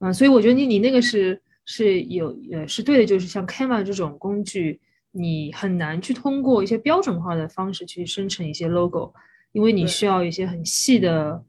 [0.00, 4.78] 啊，所以我觉得你你那个是是有呃是对的，就是像 Canva 这种工具，
[5.10, 9.14] 你很难去通过一些标准化的方式去生成一些 logo，
[9.52, 11.42] 因为你需要一些很细的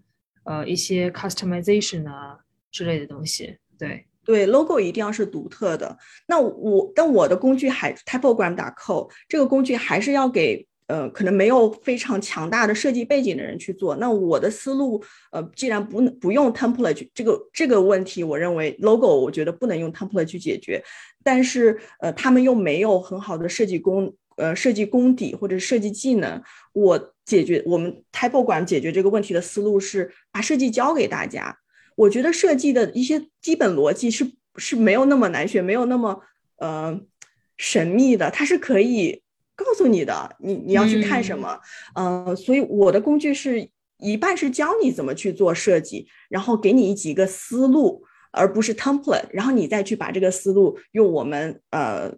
[0.46, 2.40] 呃一些 customization 啊
[2.72, 3.58] 之类的东西。
[3.78, 5.98] 对对，logo 一定要是独特的。
[6.30, 10.66] 那我但我的工具还 Typogram.co 这个工具还是要给。
[10.88, 13.96] 呃，可能没有非常强大的设计背景的人去做。
[13.96, 20.84] 那我的思路，呃，既然不不用 template 这个这个问题，我认为 logo 我觉得不能用 template 去解决。
[21.24, 26.42] 但是，呃，他们又没有很好的设计功，呃，设计功底或者设计技能。
[26.74, 31.58] 我解决我们 typo 馆解决这个问题的思路是把设计交给大家。
[31.96, 36.22] 我觉得设计的一些基本逻辑是是没有那么难学，没有那么
[36.58, 37.00] 呃
[37.58, 39.23] 神秘的，它是可以。
[39.64, 41.60] 告诉你的，你你要去看什么？
[41.96, 52.12] 嗯，所以我的工具是一半是教你怎么去做设计，然后给你几个思路，而不是 template，然后你再去把这个思路用我们呃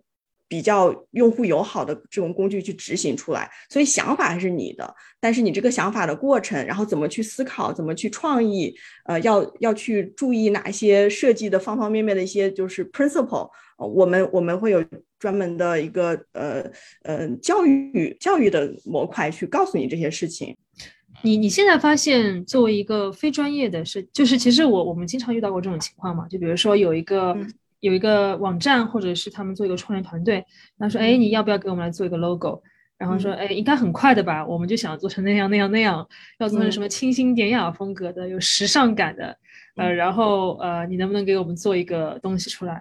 [0.48, 3.50] 比较用户友好的这种工具去执行出来。
[3.70, 8.74] 所以想法还是你的，但是你这个想法的过程，然后怎么去思考，怎么去创意，
[9.06, 14.84] 呃，要要去注意哪些设计的方方面面的一些就是 principle，我们我们会有。
[15.26, 16.64] 专门的一个呃
[17.02, 20.56] 呃教育教育的模块去告诉你这些事情。
[21.24, 26.28] 你你现在发现作为一个非专业的，是就是其实我我们经常遇到过这种情况嘛？
[26.28, 27.36] 就比如说有一个
[27.80, 30.36] 有一个网站，或者是他们做一个创业团队，
[30.78, 32.62] 然后说哎你要不要给我们来做一个 logo？
[33.00, 34.46] 然后说哎应该很快的吧？
[34.46, 36.08] 我们就想做成那样那样那样，
[36.38, 39.36] 要做成什么清新典雅风格的，有时尚感的，
[39.78, 42.80] 呃然后呃你能不能给我们做一个东西出来，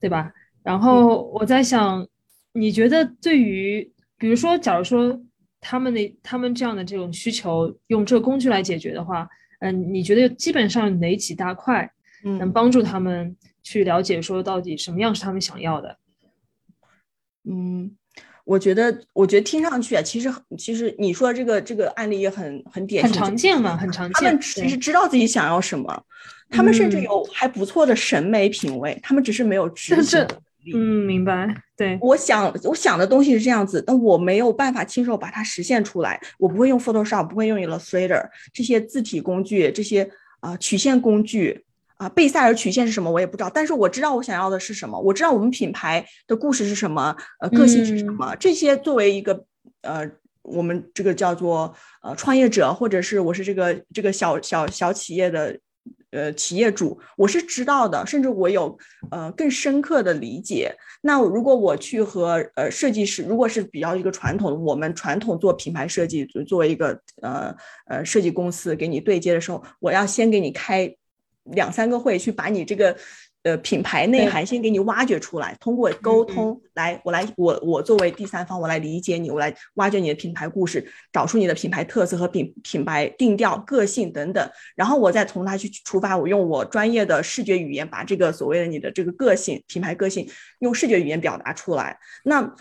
[0.00, 0.32] 对吧？
[0.62, 2.06] 然后我在想，
[2.52, 5.20] 你觉得对于，比如说，假如说
[5.60, 9.28] 他们的他们这样的这种需求，用这个工具来解决的话，
[9.60, 11.90] 嗯，你觉得基本上哪几大块
[12.22, 15.96] 能帮助他们去了解说到底什么样是他们想要的？
[17.44, 17.96] 嗯，
[18.44, 24.12] 我觉得，我觉得听上去啊，其实其实你说这个这个案例也很很典型，很常见嘛，很常见。
[24.14, 26.04] 他们其实知道自己想要什么，
[26.50, 30.24] 他们甚至有还不错的审美品味，他们只是没有执行。
[30.74, 31.54] 嗯，明白。
[31.76, 36.20] 对，我想我想的东西是这样子，但我没有办法亲手把它实现出来。
[36.38, 40.08] 我不会用 Photoshop，不会用 Illustrator 这些字体工具，这些
[40.40, 41.64] 啊曲线工具
[41.96, 43.50] 啊，贝塞尔曲线是什么我也不知道。
[43.52, 48.36] 但是我知道我想要的是什么，我知道我们品牌的故事是什么，呃，个性是什么。
[48.36, 49.44] 这些作为一个
[49.80, 50.08] 呃，
[50.42, 55.58] 我们这个叫做呃创业者，或者是我是这个这个小小小企业的。
[56.12, 58.78] 呃，企业主我是知道的，甚至我有
[59.10, 60.72] 呃更深刻的理解。
[61.00, 67.52] 那如果我去和呃设计师，如果是比较一个传统，我们传统做品牌设计，作为一个呃
[67.88, 70.94] 呃设计公司给你对接的时候，我要先给你开
[71.44, 72.96] 两三个会，去把你这个。
[73.44, 90.28] 呃，品牌内涵先给你挖掘出来，通过沟通来，我来，我我作为第三方，我来理解你，我来挖掘你的品牌故事，找出你的品牌特色和品品牌定调、个性等等，然后我再从它去出发，我用我专业的视觉语言把这个所谓的你的这个个性、品牌个性
[90.60, 91.98] 用视觉语言表达出来。
[92.24, 92.54] 那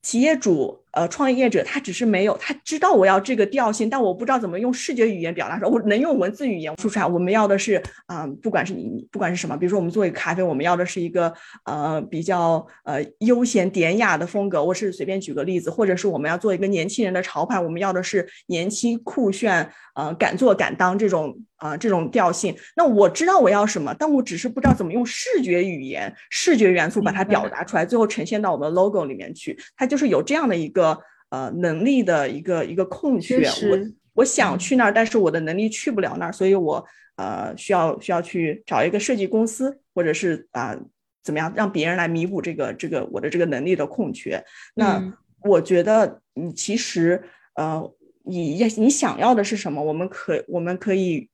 [0.00, 5.70] 企业主呃，创业者他只是没有，他知道我要这个调性，但我不知道怎么用视觉语言表达出来。
[5.70, 7.06] 我能用文字语言说出来。
[7.06, 11.32] 我们要的是，啊，不管是你，不管是什么，比如说我们做一个咖啡，我们要的是一个
[11.64, 14.62] 呃比较呃悠闲典雅的风格。
[14.62, 22.54] 我是随便举个例子，或者是我们要做一个年轻人的潮牌，我们要的是年轻酷炫，呃，敢做敢当这种啊这种调性。
[22.76, 29.58] 那我知道我要什么，但我只是不知道怎么用视觉语言、视觉元素把它表达出来，最后呈现到我们的 logo 里面去。
[29.74, 30.81] 它就是有这样的一个。
[31.30, 33.38] 呃，能力的一个一个空缺，
[33.70, 33.78] 我
[34.14, 36.84] 我想去那儿，但是我的能力去不了那儿，所以我
[37.16, 40.76] 呃需要需要去找一个设计公司，或者是啊
[41.22, 44.44] 怎么样让别人来弥补这个这个我的这个能力的空缺。
[44.74, 45.02] 那
[45.40, 47.22] 我觉得你其实
[47.54, 47.82] 呃
[48.24, 49.82] 你你想要的是什么？
[49.82, 51.30] 我们可我们可以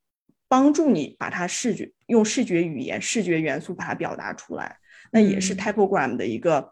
[0.47, 4.77] 帮助你把它视觉用视觉语言、视觉元素把它表达出来。
[5.11, 6.71] 那也是 Typogram 的一个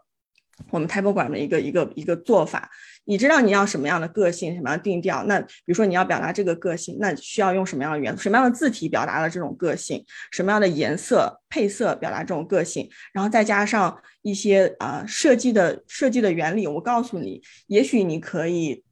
[0.70, 2.70] 我们 Typogram 的一个一个一个做法。
[3.04, 5.24] 你知道你要什么样的个性，什么样的定调？
[5.24, 10.04] 那比如说你要表达这个个性，那需要用什么样的元素、什么样的字体表达了这种个性？
[10.30, 12.86] 什么样的颜色配色表达这种个性？
[13.14, 18.84] 然后再加上一些啊设计的设计的原理，我告诉你，也许你可以，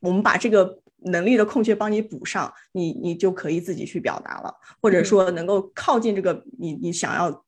[0.00, 7.44] 我们把这个能力的空缺帮你补上，你你就可以自己去表达了，或者说能够靠近这个你你想要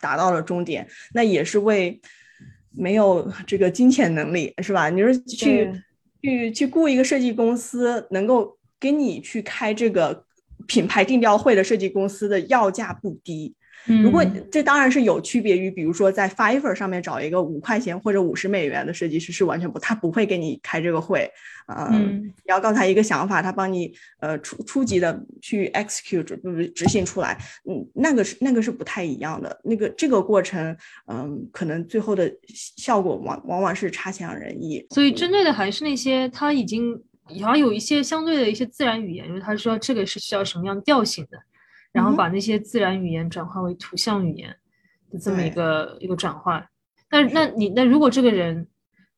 [0.00, 2.00] 达到的终点，那也是为。
[2.74, 4.88] 没有这个金钱能力是吧？
[4.90, 5.70] 你说去
[6.22, 10.24] 去去雇一个设计公司，能够给你去开这个
[10.66, 13.54] 品牌定调会的设计公司的要价不低。
[13.86, 21.30] 如果这当然是有区别于，比如说在 Fiverr 上面找一个五块钱或者五十美元的设计师是完全不，他不会给你开这个会。
[21.68, 29.60] 嗯，你要告诉他一个想法，他帮你呃初初级的去 execute 不不执行出来，嗯，那个是那个是不太一样的。
[29.64, 32.30] 那个这个过程，嗯，可能最后的
[32.76, 34.84] 效果往往往是差强人意。
[34.90, 36.94] 所以针对的还是那些他已经
[37.40, 41.38] 好像有一些相对的一些自然语言，就是他说这个是需要什么样调性的。
[41.92, 44.48] 然后把那些自然语言转化为图像语言
[45.10, 46.66] 的这么一个一个转换，
[47.10, 48.66] 那那你那如果这个人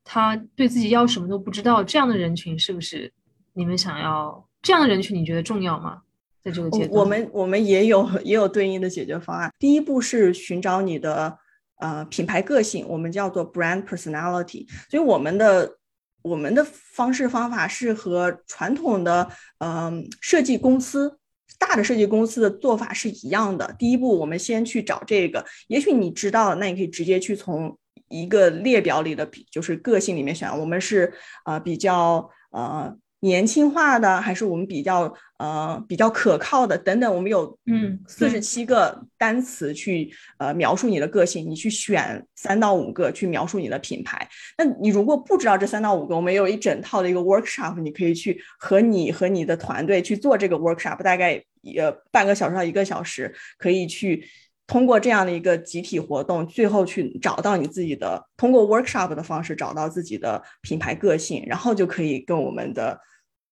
[0.03, 3.13] 他对自己要什么都不知道，这样的人群是不是
[3.53, 5.17] 你们想要这样的人群？
[5.17, 6.03] 你觉得重要吗？
[6.43, 9.53] 在这个阶段，我们我们也有也有对应的解决方案。
[9.59, 11.39] 第一步是寻找你的
[11.77, 14.67] 呃品牌个性，我们叫做 brand personality。
[14.91, 15.79] 所以我们的
[16.23, 21.21] 我们的方式方法是和传统的嗯设计公司。
[21.69, 23.75] 大的设计公司的做法是一样的。
[23.79, 25.45] 第一步，我们先去找这个。
[25.69, 27.77] 也许你知道，那你可以直接去从
[28.09, 30.49] 一个列表里的，就是个性里面选。
[30.59, 31.13] 我们是
[31.45, 32.95] 啊比较啊。
[33.25, 44.29] 年轻化的还是我们比较呃比较可靠的等等，我们有嗯四十七个单词去呃描述你的个性，你去选三到五个去描述你的品牌。
[44.59, 51.43] 那你如果不知道这三到五个，我们有一整套的一个 workshop，你可以去和你和你的团队去做这个 workshop，大概
[51.79, 54.23] 呃半个小时到一个小时，可以去
[54.67, 63.01] 通过这样的一个集体活动，最后去找到你自己的，通过 workshop 的方式找到自己的品牌个性，然后就可以跟我们的。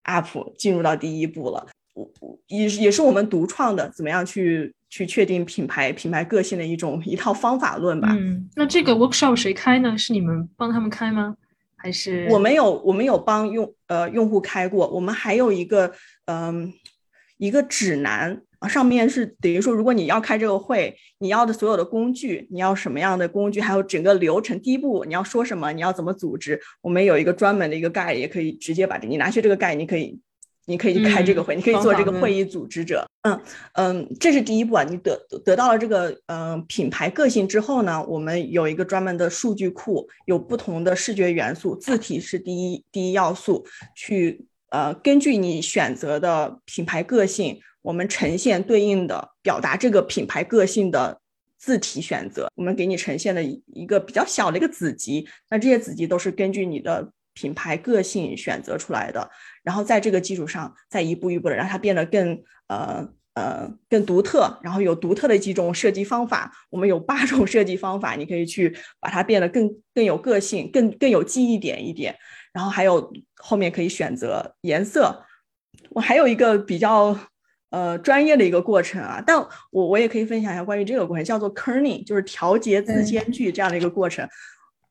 [0.04, 2.08] App 进入到第一步了，我
[2.48, 8.08] 也也是我们独创的，怎么样去去确定品牌品牌个性的一种一套方法论吧。
[8.18, 9.96] 嗯，那这个 workshop 谁开呢？
[9.96, 11.36] 是你们帮他们开吗？
[11.76, 15.92] 还是我们有我们有帮用呃用户开过，我们还有一个
[16.26, 16.72] 嗯
[17.46, 18.68] 一个指南啊。
[18.68, 30.20] 上面是等于说，如果你要开这个会，你要的所有的工具，你要什么样的工具，还有整个流程，第一步你要说什么，你要怎么组织，我们有一个专门的一个盖，也可以直接把这你拿去这个盖，你可以，
[30.66, 33.05] 你可以开这个会，你可以做这个会议组织者。
[33.24, 33.40] 嗯
[33.74, 47.61] 嗯，这是第一步啊，你得得到了这个嗯品牌个性之后呢，我们有一个专门的数据库，有不同的视觉元素，字体是第一第一要素，去呃根据你选择的品牌个性。
[47.82, 51.20] 我们呈现对应的表达这个品牌个性的
[51.58, 59.28] 字体选择，我们给你呈现的一个比较小的一个子集，那这些子集都是根据你的品牌个性选择出来的，
[59.64, 63.04] 然后在这个基础上再一步一步的让它变得更呃
[63.35, 72.16] 呃更独特，然后有独特的几种设计方法，我们有八种设计方法，你可以去把它变得更更有个性，更更有记忆点一点，
[72.53, 75.25] 然后还有后面可以选择颜色，
[75.90, 77.17] 我还有一个比较。
[77.73, 79.35] 呃，专业的一个过程啊，但
[79.71, 84.29] 我我也可以分享一下关于这个过程，叫做 kerning，就是调节字间距这样的一个过程。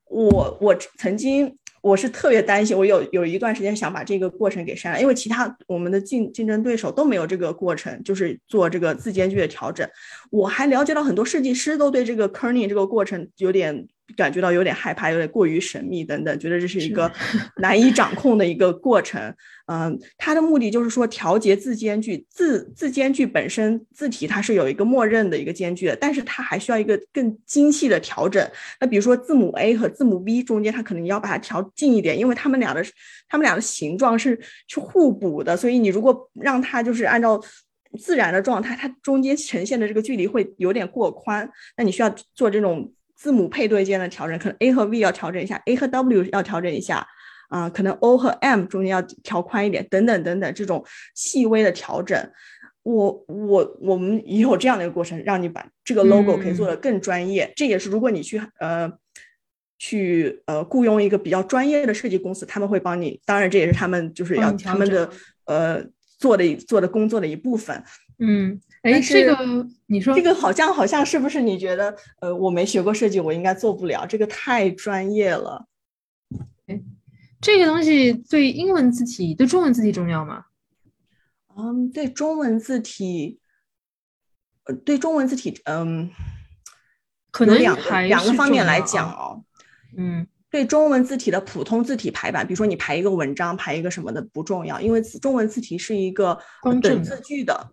[0.06, 9.88] 我我曾经我是特别担心，我有有一段时间想把这个过程给删了，因为其他我们的竞竞争对手都没有这个过程，就是做这个字间距的调整。
[10.32, 13.88] 我还了解到很多设计师都对这个 kerning 这个过程有点。
[14.18, 17.12] 感觉到有点害怕，有点过于神秘等等，觉得这是一个
[17.62, 19.34] 难以掌控的一个过程。
[19.68, 28.46] 嗯，它的目的就是说调节字间距，字字间距本身字体它是有一个默认的一个间距的，但是它还需要一个更精细的调整。
[28.82, 32.84] 那比如说字母 A 和字母 B 中间，它可能要把它调近一点，因为它们俩的
[33.30, 34.38] 它们俩的形状是
[34.68, 37.42] 是互补的，所以你如果让它就是按照
[37.98, 42.92] 自然的状态，它中间呈现的这个距离会有点过宽，那你需要做这种
[43.22, 47.08] 字母配对间的调整，可能 A 和 V 要调整一下，A 和 W 要调整一下，
[47.50, 52.18] 啊，可能 O 和 M 中间要调宽一点，等等等等，这种细微的调整，
[52.82, 57.54] 我我我们也有这样的一个过程，让你把这个 logo 可以做得更专业。
[57.56, 58.92] 这也是如果你去呃
[59.78, 65.08] 去呃雇佣一个比较专业的设计公司，他们会帮你，当然这也是他们就是要他们的
[65.46, 65.86] 呃。
[66.22, 67.84] 做的做的工作的一部分，
[68.20, 71.42] 嗯，哎，这个你说这个好像好像是不是？
[71.42, 75.68] 你觉得呃，我没学过设计，我应该做不了，这个太专业了。
[76.68, 76.82] 哎，
[77.40, 80.46] 这个东西对英文字体对中文字体重要吗？
[81.56, 83.40] 嗯，对中文字体，
[84.66, 86.10] 呃，对中文字体，嗯，
[87.32, 89.44] 可能两个两个方面来讲哦，
[89.98, 90.28] 嗯。
[90.50, 96.38] 对中文字体的普通字体排版，比如说你排一个文章，排一个什么的不重要，因为中文字体是一个
[96.82, 97.72] 等字句的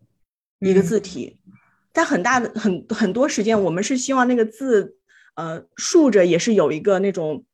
[0.60, 1.38] 一个字体，
[1.92, 4.96] 在很大的很很多时间，我们是希望那个字，
[5.34, 7.44] 呃，竖着也是有一个那种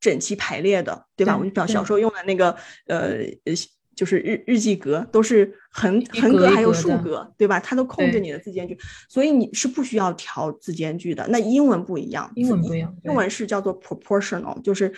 [0.00, 1.36] 整齐排列的，对吧？
[1.36, 2.56] 我们小小时候用的那个，
[2.86, 3.52] 呃呃。
[3.94, 7.60] 就是日日记格都是横横格还有竖格，对吧？
[7.60, 11.28] 它都控制你的字间距，所以你是不需要调字间距的。
[11.28, 14.90] 那英文不一样，英文不一样，英文是叫做 proportional，就是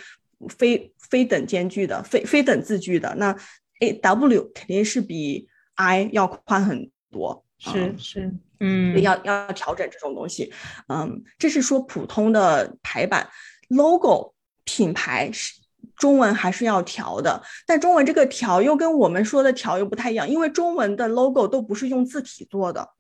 [0.48, 3.12] 非非等间距的，非非等字距的。
[3.16, 3.36] 那
[3.80, 10.52] A W 肯定是比 I 要宽很多，是是，嗯，要要调整这种东西，
[10.88, 13.28] 嗯，这是说普通的排版
[13.68, 14.34] logo
[14.64, 15.62] 品牌是。
[15.96, 22.90] 中文还是要调的，但中文这个调又跟我们说的调又不太一样，因为中文的 logo 都不是用字体做的。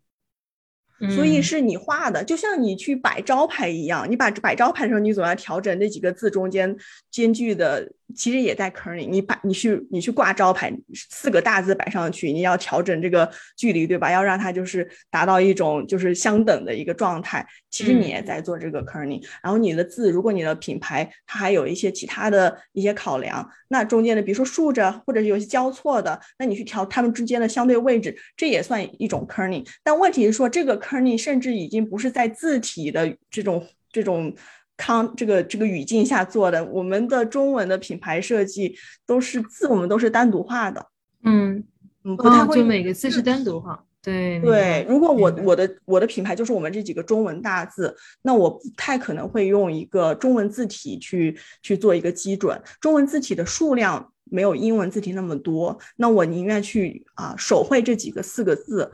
[1.16, 6.76] 所以是你画的，就像你去摆招牌一样，你把摆招牌的时候，你总要调整那几个字中间
[7.10, 9.06] 间距的，其实也在坑里。
[9.06, 10.72] 你把你去你去挂招牌，
[11.10, 14.10] 四个大字摆上去，你要调整这个距离，对吧？
[14.10, 17.44] 要让它就是达到一种就是相等的一个状态。
[17.70, 19.20] 其实你也在做这个坑里。
[19.42, 29.66] 然后你的字，如果你的品牌它还有一些其他的一些考量，那中间的比如说竖着或者是有些交错的，那你去调它们之间的相对位置，这也算一种坑里。
[29.82, 30.74] 但问题是说这个。
[30.84, 34.34] Kerning 甚至已经不是在字体的这种这种
[34.76, 40.86] 康这个这个语境下做的，我们的中文的品牌设计都是字，我们都是单独画的。
[41.22, 41.64] 嗯
[42.04, 43.84] 嗯，不太会每个字是单独画。
[44.02, 52.60] 对对，如果我我的我的品牌就是我们这几个中文大字，那我不太可能会用一个中文字体去去做一个基准。
[52.80, 58.90] 中文字体的数量没有英文字体那么多，那我宁愿去啊手绘这几个四个字。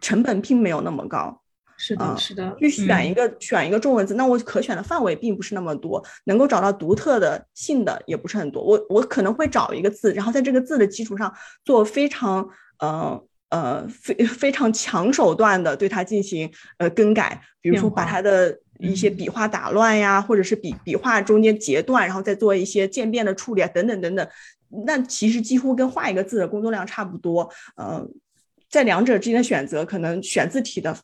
[0.00, 1.42] 成本并没有那么高，
[1.80, 2.56] 是的，是的。
[2.58, 8.60] 去选一个选一个中文字，那我可选的范围并不是那么多，能够找到独特的性的也不是很多。
[8.60, 11.32] 我我可能会找一个字，然后在这个字的基础上
[11.64, 12.46] 做非常
[12.80, 24.28] 呃呃非非常强手段的对它进行呃更改，比如说把它的一些笔画打乱呀，或者是笔笔画中间截断，然后再做一些渐变的处理啊，等等等等。
[24.84, 28.04] 那其实几乎跟画一个字的工作量差不多，呃。
[28.70, 30.94] 在两者之间的选择，可能选字体的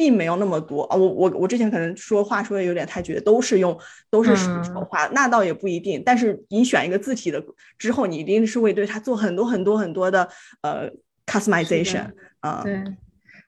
[0.00, 0.96] 并没有那么多啊。
[0.96, 3.78] 我我我之前可能说话说的有点太绝，都是用
[4.08, 6.02] 都是手画，那倒也不一定。
[6.02, 7.44] 但是你选一个字体的
[7.76, 10.26] 之后，你一定是会对它做很多很多很多的
[10.62, 10.90] 呃
[11.26, 12.62] customization 啊。
[12.64, 12.82] 对，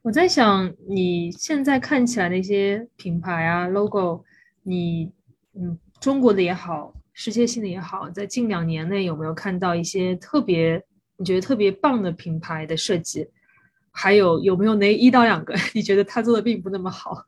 [0.02, 4.22] 我在想你现在看起来的一些品牌啊 logo，
[4.62, 5.10] 你
[5.54, 10.84] 嗯中国的也好，世界性的也好，在近两年内有没有看到一些特别
[11.16, 13.26] 你觉得特别棒的品牌的设计？
[13.92, 15.54] 还有有没有那一到两个？
[15.74, 17.24] 你觉得他做的并不那么好？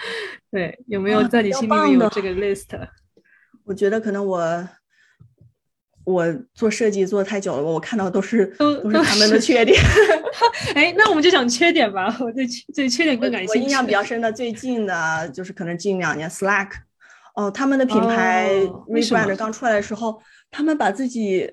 [0.50, 2.66] 对，有没有在你心里有这个 list？
[3.64, 4.68] 我觉得可能我
[6.04, 9.80] 我做设计做的太久了，我看到都是都都 是他们的缺点。
[10.74, 12.06] 哎，那我们就讲缺点吧。
[12.20, 13.58] 我对对缺点更感兴趣。
[13.58, 16.70] 我印象比较深的最近的就是可能近两年 Slack，
[17.34, 18.54] 哦，他们的品牌
[18.88, 21.50] rebrand 刚出来的时候，他们把自己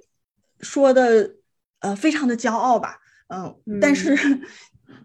[0.61, 1.31] 说的
[1.79, 2.99] 呃非常的骄傲吧。
[3.29, 4.17] 嗯，但是，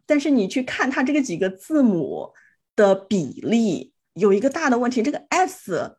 [0.06, 2.32] 但是你去看它这个几个字母
[2.76, 5.96] 的比例，有一个大的问题，这个 S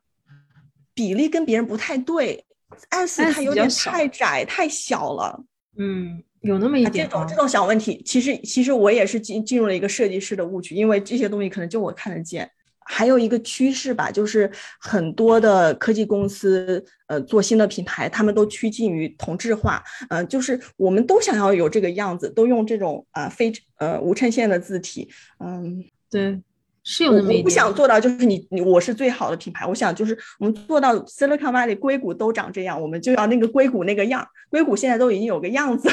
[0.93, 2.45] 比例跟别人不太对
[2.89, 5.43] ，S 它有点太窄太小了。
[5.77, 7.07] 嗯，有那么一点。
[7.07, 12.49] 这种这种小问题，其实其实我也是进进入了一个设计师的误区，因为这些东西可能就我看得见。
[12.91, 25.07] 还有一个趋势吧，就是很多的科技公司，呃，做新的品牌，他们都趋近于同质化，呃，就是我们都想要有这个样子，都用这种啊非呃无衬线的字体，
[25.39, 26.41] 嗯，对，
[26.83, 35.87] 是有那么一我不想做到就是你你我是最好的品牌，我想就是我们做到 Silicon Valley 硅谷都长这样，我们就要那个硅谷那个样，硅谷现在都已经有个样子。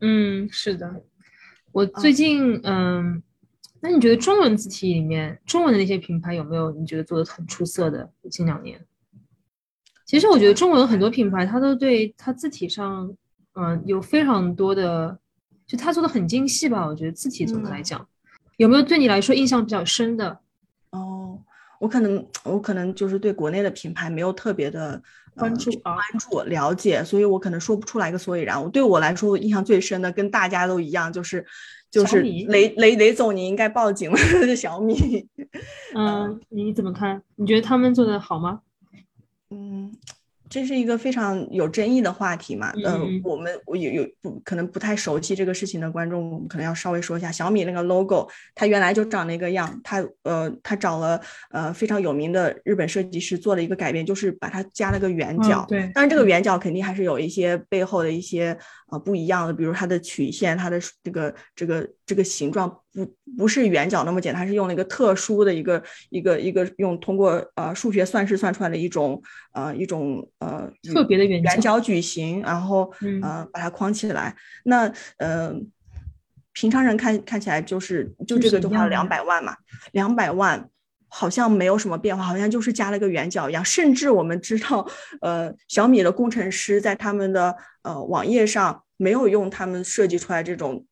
[0.00, 0.90] 嗯，是的，
[1.70, 3.22] 我最近嗯。
[3.80, 8.10] 那你觉得中文字体里面，中文的那些品牌有没有你觉得做的很出色的？
[8.30, 8.78] 近两年，
[10.04, 13.10] 其实我觉得中文很多品牌，它都对它字体上，
[13.54, 15.18] 嗯，有非常多的，
[15.66, 16.86] 就它做的很精细吧。
[16.86, 18.06] 我觉得字体总的来讲，
[18.58, 20.40] 有没有对你来说印象比较深的？
[20.90, 21.38] 哦，
[21.80, 25.02] 我可能我可能就是对国内的品牌没有特别的
[25.36, 28.62] 关注关注了解，所以我可能说不出来个所以然。
[28.62, 31.44] 我对我来说印象最深的，跟大家都一样，就是。
[31.90, 34.16] 就是雷雷雷总，你应该报警了。
[34.54, 35.26] 小米，
[35.92, 37.20] 嗯，你怎么看？
[37.34, 38.60] 你觉得他们做的好吗？
[39.50, 39.92] 嗯。
[40.50, 42.72] 这是一个非常有争议的话题嘛？
[42.84, 51.20] 嗯，我们我有有不可能不太熟悉这个事情的观众，我们可能要稍微说一下小米那个 logo，它原来就长那个样，它呃，它找了
[51.50, 55.64] 呃非常有名的日本设计师做了一个改变，就是把它加了个圆角。
[55.68, 58.58] 对，当然这个圆角肯定还是有一些背后的一些
[58.90, 62.68] 呃不一样的，比如它的曲线，它的这个这个这个形状。
[62.92, 63.06] 不
[63.38, 72.92] 不是圆角那么简单，它是用了一个特殊的一个一个一个用通过呃数学算式算出来的一种呃一种呃特别的圆圆角矩形，然后
[73.22, 74.34] 呃把它框起来。
[74.64, 75.54] 那呃
[76.52, 79.56] 平常人看看起来就是就这个就花了两百万嘛，
[79.92, 80.68] 两百万
[81.06, 83.64] 好像没有什么变化，好像就是加了个圆角一样。
[83.64, 84.84] 甚至我们知道，
[85.20, 90.84] 呃小米的工程师在他们的呃网页上没有用他们设计出来这种。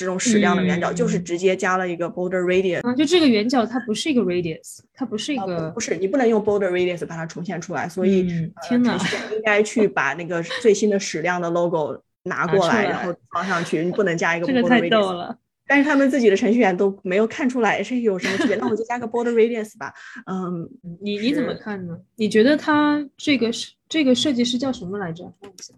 [0.00, 8.22] 这种矢量的圆角就是直接加了一个 border radius，啊，就这个圆角它不是一个 radius，它不是一个，不是你不能用 border radius 把它重现出来，所以
[8.66, 8.96] 天哪，
[9.30, 14.54] 应该去把那个 最新的矢量的 logo 拿过来，然后放上去，你不能加一个 border radius。
[14.54, 19.92] 这个太逗了，但是他们自己的程序员都没有看出来是有什么区别，那我就加个 border radius 吧。
[20.24, 20.66] 嗯，
[21.02, 21.98] 你你怎么看呢？
[22.16, 25.30] 你觉得他这个是这个设计师叫什么来着？
[25.42, 25.74] 看一下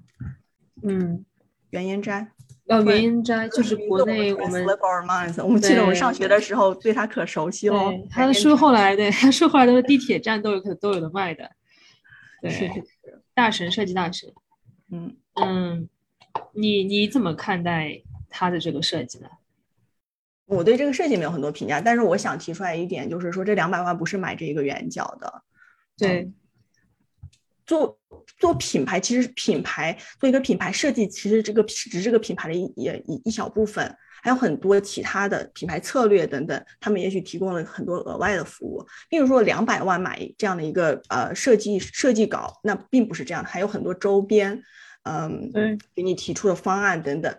[0.85, 1.25] 嗯，
[1.71, 2.29] 袁延斋。
[2.69, 4.65] 哦，原因斋就是国内我们，
[5.39, 7.93] 我们记得我们上学的时候对他可熟悉了。
[8.09, 11.51] 他的书后来，对他书后来都是地铁站都有可都有的卖的。
[12.41, 12.71] 对，
[13.35, 14.33] 大神设计大神。
[14.91, 15.89] 嗯嗯，
[16.53, 18.01] 你你怎么看待
[18.31, 19.27] 他的这个设计呢？
[20.47, 25.43] 我对这个设计没有很多评价，但是我想提出来一点，就是说这两百万不是买这一个圆角的。
[25.99, 26.31] 对。
[27.73, 27.99] 做
[28.39, 33.83] 做品牌，其实品牌做一个品牌设计，其实这个只是这个品牌的一一一小部分，
[34.23, 38.85] 还有很多其他的品牌策略等等，他们也许提供了很多额外的服务。
[39.09, 44.63] 比如说两百万买这样的一个呃设计设计稿，那并不是这样，还有很多周边，
[45.05, 45.51] 嗯，
[45.95, 47.35] 给你提出的方案等等，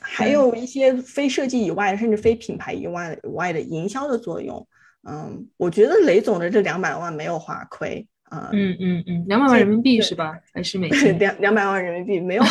[0.00, 4.66] 还有一些非设计以外，甚至非品牌以外以外的营销的作用。
[5.06, 8.08] 嗯，我觉得雷总的这两百万没有花亏。
[8.30, 10.38] 嗯嗯嗯， 两百万人民币是吧？
[10.52, 11.18] 还是美金？
[11.18, 12.42] 两两百万人民币没有。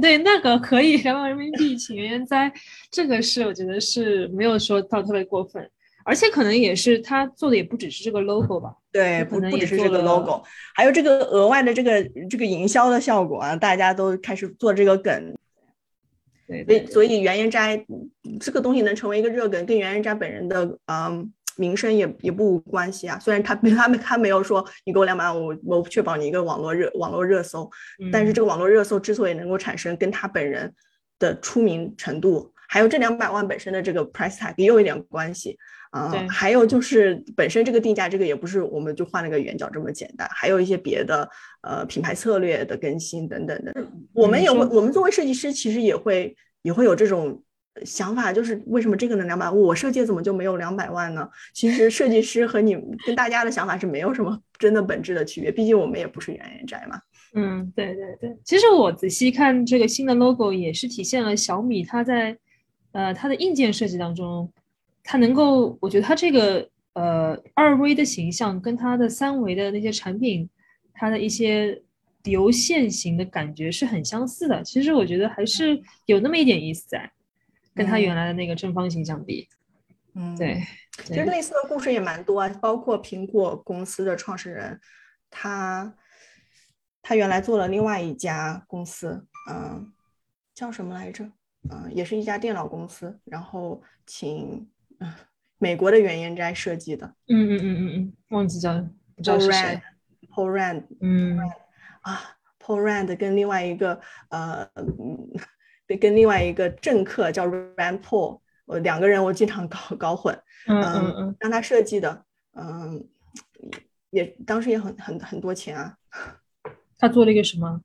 [0.00, 2.52] 对，那个可以两百万人民币请原研哉，
[2.90, 5.66] 这个是我觉得是没有说到特别过分，
[6.04, 8.74] 而且可能也是他做的也不只是这个 logo 吧？
[8.92, 10.42] 对，不不只是这个 logo，
[10.74, 15.34] 还有这个额外的这个这个营销的效果啊，大家都开始做这个梗。
[16.46, 17.82] 对，所以所以原研斋
[18.38, 21.32] 这个东西能成为一个热梗，跟原研斋本人的嗯。
[21.56, 27.70] 名声也也不无关系啊，虽然他他没他没有说你给我两百万，我我确保你一个网络热网络热搜，
[28.10, 30.72] 但是这个网络热搜之所以能够产生，跟他本人
[31.18, 35.58] 的出名程度，还有这两百万本身的这个 price tag 也有一点关系
[35.90, 36.10] 啊。
[36.28, 41.28] 还有就是本身这个定价，这个也不是我们就换了个圆角这么简单，还有一些别的
[41.62, 43.74] 呃品牌策略的更新等等的。
[44.12, 47.42] 我们有我们作为设计师，其实也会也会有这种。
[47.84, 51.28] 想法就是为什么这个能两百万，我设计怎么就没有两百万呢？
[51.54, 57.00] 其实设计师和你跟大家的想法是没有什么真的本质的区别，毕竟我们也不是原研宅嘛。
[57.34, 58.36] 嗯，对对对。
[58.44, 62.36] 其实我仔细看这个新的 logo，也是体现了小米它在
[62.92, 64.52] 呃它的硬件设计当中，
[65.02, 70.46] 它能够，我觉得它这个呃二维的形象跟它的三维的那些产品，
[70.92, 71.80] 它的一些
[72.24, 74.62] 流线型的感觉是很相似的。
[74.62, 77.10] 其实我觉得还是有那么一点意思在。
[77.74, 79.48] 跟他原来的那个正方形相比，
[80.14, 80.62] 嗯，对，
[81.04, 84.80] 其实类似的故事也蛮多啊，包括苹果公司的创始人，
[85.30, 85.94] 他
[87.00, 89.92] 他原来做了另外一家公司，嗯，
[90.54, 91.30] 叫什么来着？
[91.70, 94.68] 嗯，也是一家电脑公司，然后请，
[94.98, 95.14] 嗯，
[95.58, 97.06] 美国的原研斋设计的。
[97.28, 98.74] 嗯嗯嗯嗯嗯，忘记叫
[99.14, 99.80] 不知道是谁。
[100.34, 101.38] Paul Rand，嗯
[102.00, 102.20] 啊
[102.58, 104.00] ，Paul Rand 跟另外一个
[104.30, 104.68] 呃，
[105.86, 110.38] 跟另外一个政客叫 Rand Paul，我两个人我经常搞搞混。
[110.66, 113.08] 嗯嗯嗯，让他设计的，嗯，
[114.10, 115.98] 也当时也很很很多钱啊。
[116.98, 117.82] 他做了一个什么？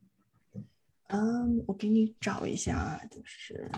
[1.07, 3.69] 嗯，我给你找一下啊，就是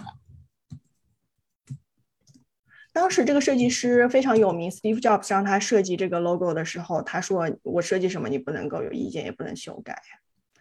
[2.91, 10.01] 当时这个设计师非常有名，Steve Jobs 让他设计这个 logo 的时候，他说：“我设计什么，你不能够有意见，也不能修改。”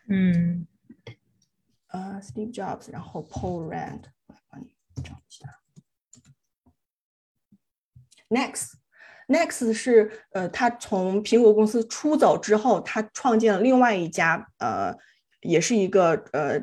[0.09, 0.67] 嗯，
[1.89, 4.73] 呃，Steve Jobs，然后 Paul Rand，我来帮你
[5.03, 5.59] 找一下。
[8.29, 14.97] Next，Next 是呃，他从苹果公司出走之后，他创建了另外一家呃。
[15.43, 16.61] 也是一个呃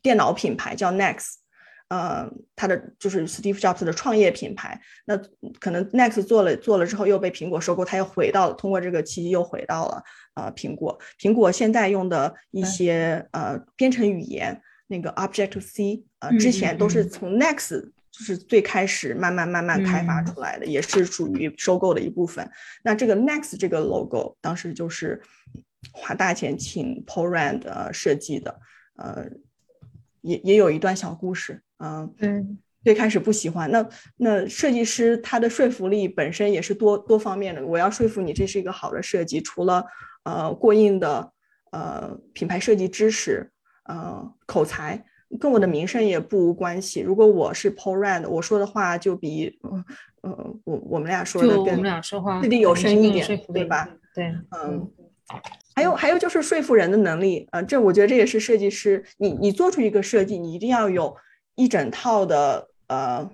[0.00, 1.34] 电脑品牌叫 Next，
[1.88, 4.80] 呃，它的就是 Steve Jobs 的创业品牌。
[5.04, 5.16] 那
[5.60, 10.02] 可能 Next 做了做了之后又被苹果收购，他又回到了通过这个契机又回到了
[10.34, 10.98] 呃苹果。
[11.20, 17.80] 苹果现在用的一些呃编程语言，那个 Objective C，呃，之前都是从 Next
[18.10, 22.50] 就是最开始慢慢慢慢开发出来的，也是属于收购的一部分。
[22.82, 25.22] 那这个 Next 这个 logo 当时就是。
[25.92, 28.58] 花大钱请 Paul Rand 设计的，
[28.96, 29.24] 呃，
[30.20, 32.44] 也也有一段小故事，嗯，对，
[32.84, 39.84] 最开始不喜欢，那那设计师他的说服力本身也是多多方面的，我要说服你这是一个好的设计，除了
[40.24, 41.32] 呃过硬的
[41.72, 43.50] 呃品牌设计知识，
[43.84, 45.04] 呃口才，
[45.38, 47.00] 跟我的名声也不无关系。
[47.00, 49.58] 如果我是 Paul Rand，我说的话就比
[50.22, 51.82] 呃我我们俩说的更
[52.42, 53.88] 掷地有声一点，对吧？
[54.14, 54.90] 对，嗯。
[55.74, 61.14] 还有还有就是说服人的能力，呃，这我觉得这也是设计师，你你做出一个设计，你一定要有
[61.56, 63.28] 一整套的呃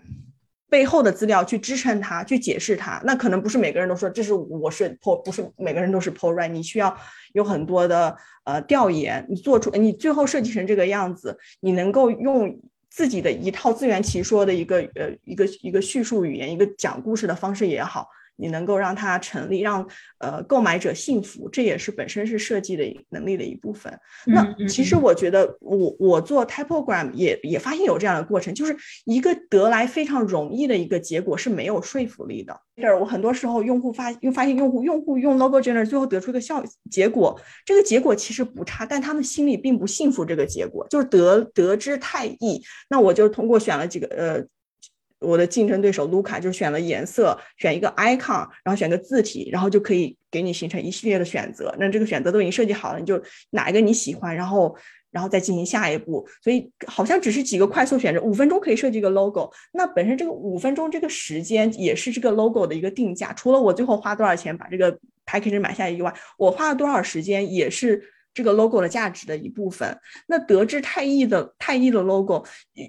[0.70, 2.98] 背后的资料去支撑它，去解释它。
[3.04, 6.96] 那可能不是每个人都说这是我是 po，不是每个人都是 po right 你需要
[7.34, 12.58] 有很多的呃调研，你做出你最后设计成这个样子，你能够用
[12.88, 18.08] 自己的一套自圆其说的一个呃一个一个叙述语言，一个讲故事的方式也好。
[18.42, 19.86] 你能够让它成立，让
[20.18, 23.96] 呃购买者信服，这也是本身是设计的能力的一部分。
[24.26, 32.60] 那其实我觉得，我我做 Typogram 也也发现有这样的过程，就是一个得来非常容易的一个结果是没有说服力的。
[33.00, 42.60] 我很多时候用户发又发现用户用户用 Logo Generator 最后得出一个效结果，这个结果其实不差，但他们心里并不信服这个结果，就是得得之太易。
[42.90, 44.44] 那我就通过选了几个呃。
[45.22, 51.74] 我的竞争对手卢卡就选了颜色，选一个 icon，然后选个字体，然后就可以给你形成一系列的选择。
[51.78, 54.76] 那这个选择都已经设计好了，你就哪一个你喜欢，然后
[55.10, 56.26] 然后再进行下一步。
[56.42, 59.50] 所以好像只是几个快速选择，五分钟可以设计一个 logo。
[59.72, 63.32] 那本身这个五分钟这个时间也是这个 logo 的一个定价。
[63.32, 68.02] 除了我最后花多少钱把这个 package 买下以外，我花了多少时间也是
[68.34, 69.98] 这个 logo 的价值的一部分。
[70.26, 72.44] 那得知太易的太易的 logo，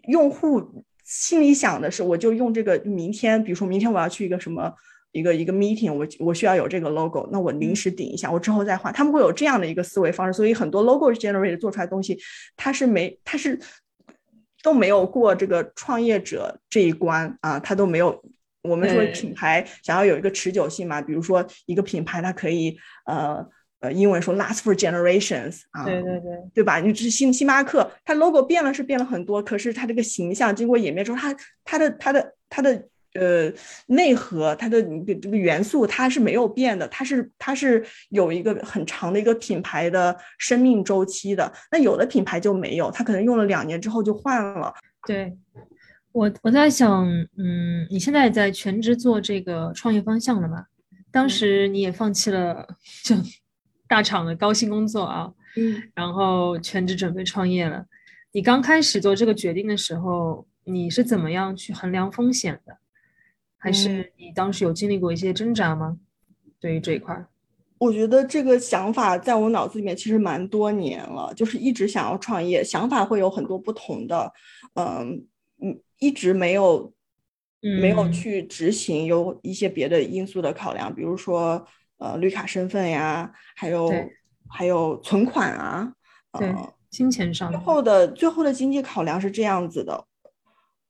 [0.08, 0.84] 用户。
[1.16, 2.76] 心里想的是，我就用这个。
[2.80, 4.74] 明天，比如说明天我要去一个什么
[5.12, 8.92] 一个一个 meeting，我我需要有这个 logo，那我临时顶一下，我之后再换。
[8.92, 12.18] 他们会有这样的一个思维方式，所以很多 logo generate 做出来的东西，
[12.58, 13.60] 它是没，它是
[14.64, 18.20] 都没有过这个创业者这一关啊，它都没有。
[18.64, 23.48] 我们说品牌想要有一个持久性嘛，比如说一个品牌，它可以呃。
[23.84, 26.80] 呃，英文说 last for generations 啊，对对对，对吧？
[26.80, 32.82] 你这是星星巴克，它 logo 变了是变了很多，可是它这个形象经过演变之后，它它的它的它的
[33.16, 33.52] 呃
[33.88, 41.52] 内核，它的这个元素它是没有变的，它是它是有一个很长的一个品牌的生命周期的。
[41.70, 44.74] 那有的品牌就没有，它可能用了两年之后就换了。
[45.06, 45.36] 对
[46.14, 47.06] 我我在想，
[47.38, 50.68] 嗯，你现在在全职做这个创业方向了吗？
[51.12, 52.66] 当时你也放弃了
[53.04, 53.14] 就。
[53.94, 57.86] 大厂的高薪工作啊，嗯，然后全职准备创业了。
[58.32, 62.76] 你刚开始做这个决定的时候，你是怎么样去衡量风险的？
[63.56, 66.00] 还是你当时有经历过一些挣扎吗？
[66.60, 67.24] 对于这一块，
[67.78, 74.34] 我觉得这个想法在我脑子里面其实蛮多年了，就是一直想要创业，想法会有很多不同的，
[74.74, 75.24] 嗯
[75.62, 76.92] 嗯，一直没有
[77.62, 81.64] 没有去执行，有一些别的因素的考量，比如说。
[82.04, 83.90] 呃，绿卡身份呀，还有
[84.50, 85.90] 还有存款啊，
[86.38, 86.54] 对，
[86.90, 87.50] 金钱上。
[87.50, 90.06] 最后的最后的经济考量是这样子的，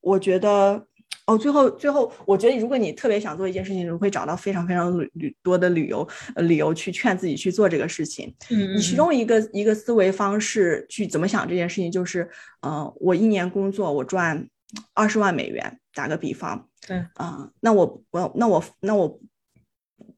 [0.01, 0.87] 我觉得
[1.27, 8.33] 哦，最后最后，我觉得如果你特别想做一件事情，你会找到非常非常旅旅多的旅游呃理由去劝自己去做这个事情。
[8.49, 12.27] 嗯，你其中一个一个思维方式去怎么想这件事情，就是
[12.61, 14.49] 呃，我一年工作我赚
[14.95, 19.19] 二十万美元，打个比方，对啊，那我我那我那我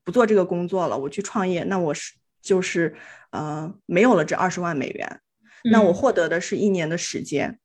[0.06, 2.96] 不做这个工作了，我去创业，那我是就是
[3.32, 5.20] 呃没有了这二十万美元，
[5.64, 7.60] 那我获得的是一年的时间。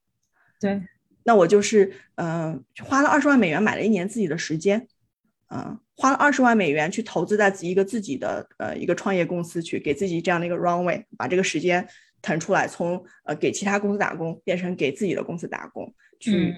[0.59, 0.83] 对，
[1.25, 4.89] 那我就是呃花了二十万美元买了一年自己的时间，
[5.51, 11.87] 嗯，花了二十万美元去投资在一个自己的呃一个创业公司去，给自己这样的一个 runway，把这个时间
[12.23, 16.55] 腾出来，从呃给其他公司打工变成给自己的公司打工去。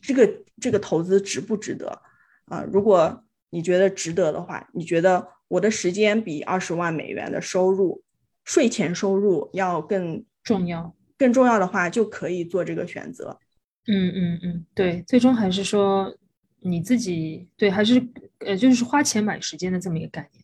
[0.00, 0.26] 这个
[0.58, 2.00] 这个投资值不值得
[2.46, 2.64] 啊？
[2.72, 3.22] 如果
[3.52, 8.02] 你觉得值得的话，你觉得我的时间比二十万美元的收入、
[8.44, 13.38] 税前收入要更重要，更重要的话，就可以做这个选择。
[13.86, 16.16] 嗯嗯嗯，对，最终还是说
[16.60, 18.02] 你自己对，还是
[18.38, 20.42] 呃，就是花钱买时间的这么一个概念。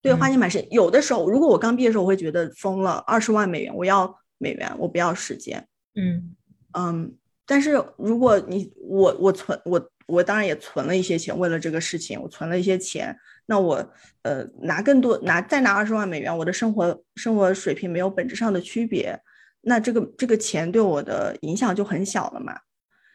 [0.00, 5.68] 对，花钱买时间，有的时候，如果我刚毕业的时候，我会觉得疯了，二十万美元，我要美元，我不要时间。
[5.94, 6.34] 嗯
[6.72, 7.14] 嗯。
[7.48, 13.16] 但是如果你我我存我我当然也存了一些钱，为了这个事情，我存了一些钱。
[13.46, 13.76] 那我
[14.22, 19.18] 呃拿更多拿再拿二十万美元，我的生活生活水平没有本质上的区别，
[19.62, 22.58] 那这个这个钱对我的影响就很小了嘛。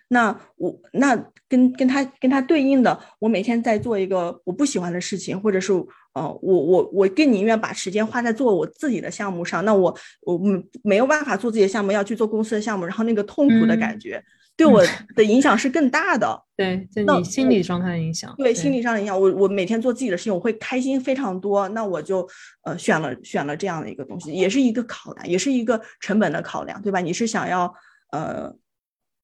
[0.10, 1.16] 那我那
[1.48, 5.74] 跟跟他跟他对应的，我每天在做一个我不喜欢的事情，或者是。
[6.14, 9.64] 呃，我我我更宁愿把时间花在做我自己的项目上。
[9.64, 14.22] 那我我没没有办法做自己的项目，要去做公司的项目，然后那个痛苦的感觉
[14.64, 14.84] 对我
[15.16, 16.44] 的影响是更大的。
[16.56, 18.34] 对，在你心理状态的影响。
[18.38, 19.20] 对，心理上的影响。
[19.20, 21.68] 我我每天做自己的事情，我会开心非常多。
[21.70, 22.28] 那我就
[22.64, 27.00] 呃选了选了这样的一个东西，也是一个考量，也是一个成本的考量，对吧？
[27.00, 27.74] 你是想要
[28.12, 28.54] 呃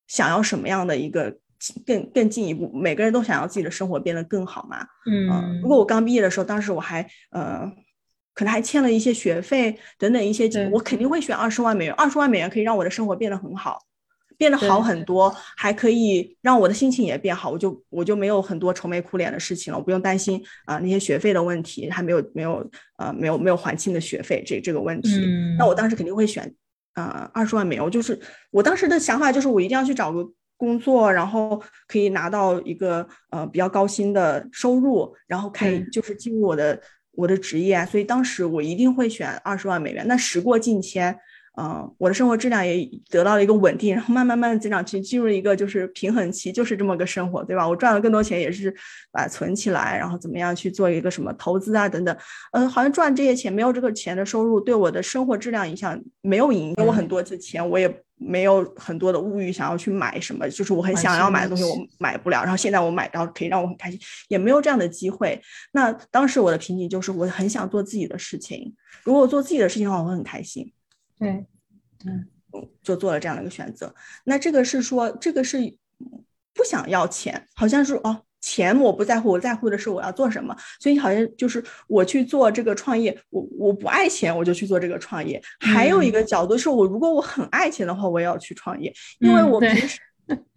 [0.07, 1.37] 想要什么样的一个？
[1.87, 4.85] 更更进一步，每个人都想要自己的生活变得更好嘛。
[5.09, 7.67] 嗯，如果我刚毕业的时候，当时我还呃，
[8.35, 11.93] 可能还欠了一些学费等等一些，我肯定会选二十万美元。
[11.95, 13.79] 二十万美元可以让我的生活变得很好，
[14.37, 17.49] 变得好很多，还可以让我的心情也变好。
[17.49, 25.25] 我就我就没有很多愁眉苦脸的事情了，我不用担心啊那些学费的问题，还没有没有呃没有没有还清的学费这这个问题。
[25.57, 26.53] 那我当时肯定会选
[26.93, 27.83] 啊二十万美元。
[27.83, 28.19] 我就是
[28.51, 30.27] 我当时的想法就是我一定要去找个。
[30.59, 36.81] 工作，然后可以拿到一个呃比较高薪的收入，然后开就是进入我的
[37.11, 40.03] 我的职业，所以当时我一定会选二十万美元。
[40.07, 41.15] 那时过境迁。
[41.59, 47.67] 嗯，我的生活质量也得到了一个稳定，然后慢慢慢慢增长期，进入一个就是平衡期，就是这么个生活，对吧？
[47.67, 48.71] 我赚了更多钱，也是
[49.11, 52.15] 把存起来，然后怎么样去做一个什么投资啊等等。
[52.51, 62.43] 嗯，好像赚这些钱没有这个钱的收入对我的生活质量影响没有影，给我很多的钱，我也没有很多的物欲想要去买什么，就是我很想要买的东西我买不了。
[62.43, 65.41] 然后现在我买到可以让我很开心，也没有这样的机会。
[65.71, 68.71] 那当时我的瓶颈就是我很想做自己的事情，
[69.03, 70.71] 如果我做自己的事情的话，我会很开心。
[71.19, 71.45] 对，
[72.05, 72.27] 嗯，
[72.81, 73.93] 就做了这样的一个选择。
[74.23, 75.57] 那这个是说，这个是
[76.53, 80.55] 不想要钱，好像是哦，钱我不在乎，我在乎的是我要做什么。
[80.79, 85.41] 所以好像就是我去做这个创业，我我不爱钱，我就去做这个创业。
[85.59, 89.99] 还有一个角度是我如果我很爱钱的话，我也要去创业，因为我平时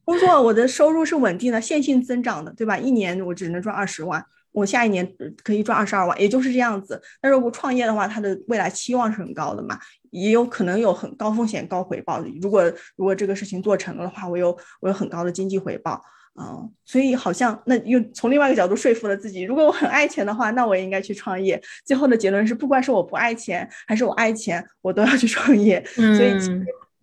[0.05, 2.77] 工作我的收入是稳定的，线性增长的，对吧？
[2.77, 4.25] 一年我只能赚二十万。
[4.53, 5.09] 我下一年
[5.45, 7.01] 可以赚二十二万，也就是这样子。
[7.21, 9.79] 但是我创业的话，它的未来期望是很高的嘛，
[10.11, 12.23] 也有可能有很高风险高回报。
[12.43, 12.63] 如果
[12.97, 16.01] 如果这个事情做成了的话，我有我有很高的经济回报，
[16.41, 19.43] 嗯，所以好像那又从另外一个角度说服了自己。
[19.43, 21.61] 如果我很爱钱的话，那我也应该去创业。
[21.85, 25.85] 最后的结论是，不管是我不爱钱还是我爱钱，我都要去创业。
[25.95, 26.31] 所以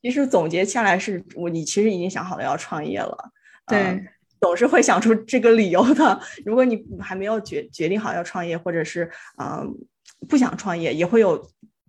[0.02, 3.18] 其实总结下来是我你其实已经想好了要创业了，
[3.68, 4.08] 对。
[4.40, 6.20] 总是会想出这个理由的。
[6.46, 9.10] 如果你还没有决决定好要创业，或者是
[9.42, 9.76] 嗯
[10.30, 11.44] 不想创业，也会有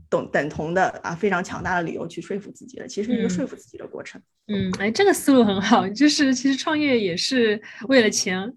[0.09, 2.87] 等等同的啊非常强大的理由去说服自己的。
[2.87, 4.21] 其实是一个说服自己的过程。
[4.47, 8.53] 嗯，哎，这个思路很好，就是其实创业也是为了钱，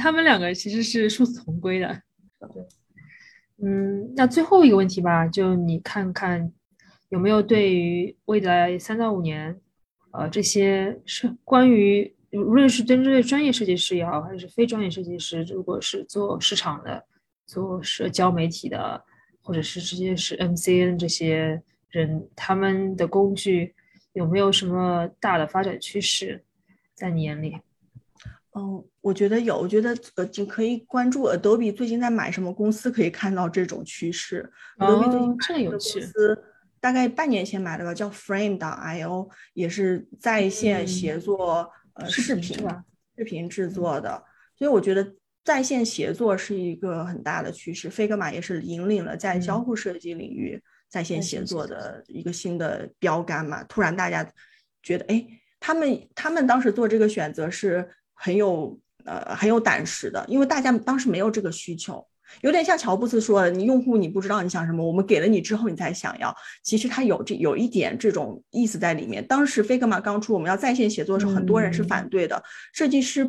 [0.00, 2.02] 他们两个其实是殊途同归的。
[3.62, 6.52] 嗯，那最后一个问题吧，就你看看
[7.08, 9.60] 有没有对于未来三到五年，
[10.12, 12.14] 呃，这些是关于。
[12.32, 17.04] 无论是针对专业设计师也好，还是非专业设计师，如果是做市场的、
[17.44, 19.02] 做社交媒体的，
[19.50, 23.74] 或者是直接是 MCN 这些人，他们的工具
[24.12, 26.44] 有没有什么大的发展趋势，
[26.94, 27.58] 在你眼里？
[28.54, 34.48] 嗯，我觉得有，我觉得呃，就可以关注 Adobe 最近在买什么公司，可以看到这种趋势。
[34.78, 36.00] Adobe 最近这个有趣。
[36.78, 41.68] 大概半年前买的吧叫 Frame.io，也是在线协作。
[41.94, 42.56] 呃，视频
[43.16, 44.22] 视频制作的，
[44.56, 45.12] 所以我觉得
[45.44, 47.88] 在线协作是一个很大的趋势。
[47.88, 53.64] Figma 也是引领了在交互设计领域在线协作的一个新的标杆嘛。
[53.64, 54.28] 突然大家
[54.82, 55.26] 觉得，哎，
[55.58, 62.06] 他们他们当时做这个选择是很有呃很有胆识的，因为大家当时没有这个需求。
[62.42, 66.32] 有点像乔布斯说的，你用户你不知道你想什么，我们给了你之后你才想要。
[66.62, 69.26] 其实他有这有一点这种意思在里面。
[69.26, 72.40] 当时 Figma 刚出，我们要在线协作的时候，很多人是反对的，
[72.72, 73.28] 设计师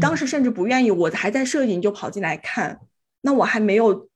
[0.00, 0.90] 当时甚至不愿意。
[0.90, 2.78] 我还在设计，你就跑进来看，
[3.20, 4.08] 那我还没有。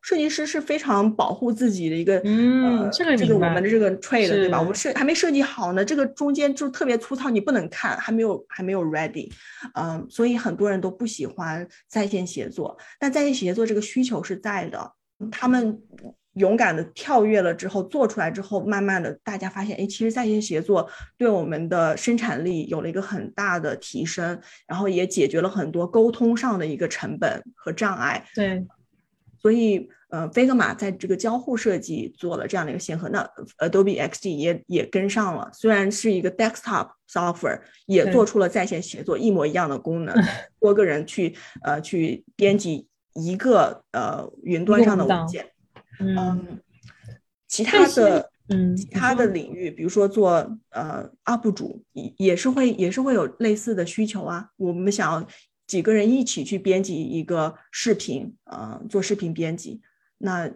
[0.00, 4.58] 设计师是非常保护自己的一个，嗯，这个这个我们的这个 trade 对吧？
[4.58, 9.28] 我们设还没设计好呢，这个中间就特别粗糙，你不能看，还没有还没有 ready，
[9.74, 14.92] 嗯，所以很多人都不喜欢在线协作，但在线协作这个需求是在的，
[15.32, 15.76] 他们
[16.38, 28.66] 勇敢的跳跃了之后，做出来之后，慢慢的大家发现，哎，其实在线协作对我们的生产力有了一个很大的提升，然后也解决了很多沟通上的一个成本和障碍，对。
[29.40, 33.24] 所以，呃，Figma 在这个交互设计做了这样的一个先河，那
[33.58, 35.48] Adobe XD 也也跟上了。
[35.52, 40.12] 虽然是一个 desktop software，也做出了在线协作一模一样的功能，
[40.58, 45.46] 多个人去呃去编辑一个呃云端上的文件。
[45.98, 46.60] 嗯，
[47.46, 54.50] 其他的嗯其他的领域，比如说做呃 UP 主也也是会也是会有类似的需求啊。
[54.56, 55.28] 我们想要。
[55.68, 59.82] 几个人一起去编辑一个视频，呃，做视频编辑，
[60.16, 60.50] 那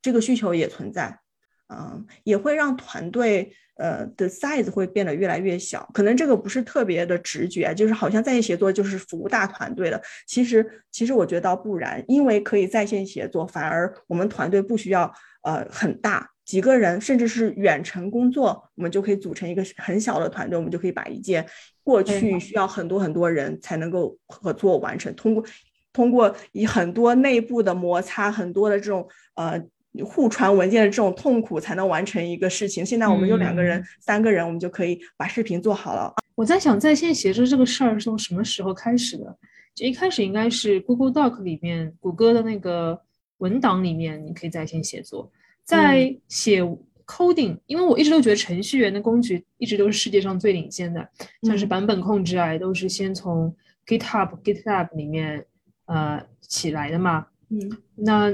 [0.00, 1.20] 这个需求也存在，
[1.68, 5.88] 嗯，也会让团队呃的 size 会变得越来越小。
[5.94, 10.02] 可能这个不是特别的直觉，就是好像在线协作就是服务大团队的。
[10.26, 15.12] 其实，其实我觉得倒不然，因为可以在线协作，反而我们团队不需要
[15.42, 16.30] 呃很大。
[16.44, 21.44] 几个人，甚至是远程工作，我们就可以组成一个很小的团队，我们就可以把一件
[21.82, 25.44] 过去需要很多很多人才能够合作完成，通过
[25.92, 29.60] 通过以很多内部的摩擦，很多的这种呃
[30.04, 32.84] 互传文件的这种痛苦，才能完成一个事情。
[32.84, 36.12] 现在我们就两个人、三个人，我们就可以把视频做好了。
[36.34, 39.36] 我在想，在线协作这个事儿是从什么时候开始的？
[39.74, 43.00] 就一开始应该是 Google Doc 里面，谷歌的那个
[43.38, 45.30] 文档里面，你可以在线协作。
[45.64, 46.62] 在写
[47.06, 51.08] coding，因为我一直都觉得程序员的工具一直都是世界上最领先的，
[51.42, 53.54] 像是版本控制啊，都是先从
[53.86, 55.44] GitHub、GitLab 里面
[55.86, 57.26] 呃起来的嘛。
[57.48, 58.30] 嗯，那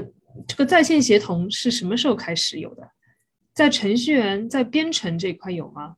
[0.47, 2.89] 这个在线协同是什么时候开始有的？
[3.53, 5.95] 在程序员在编程这块有吗？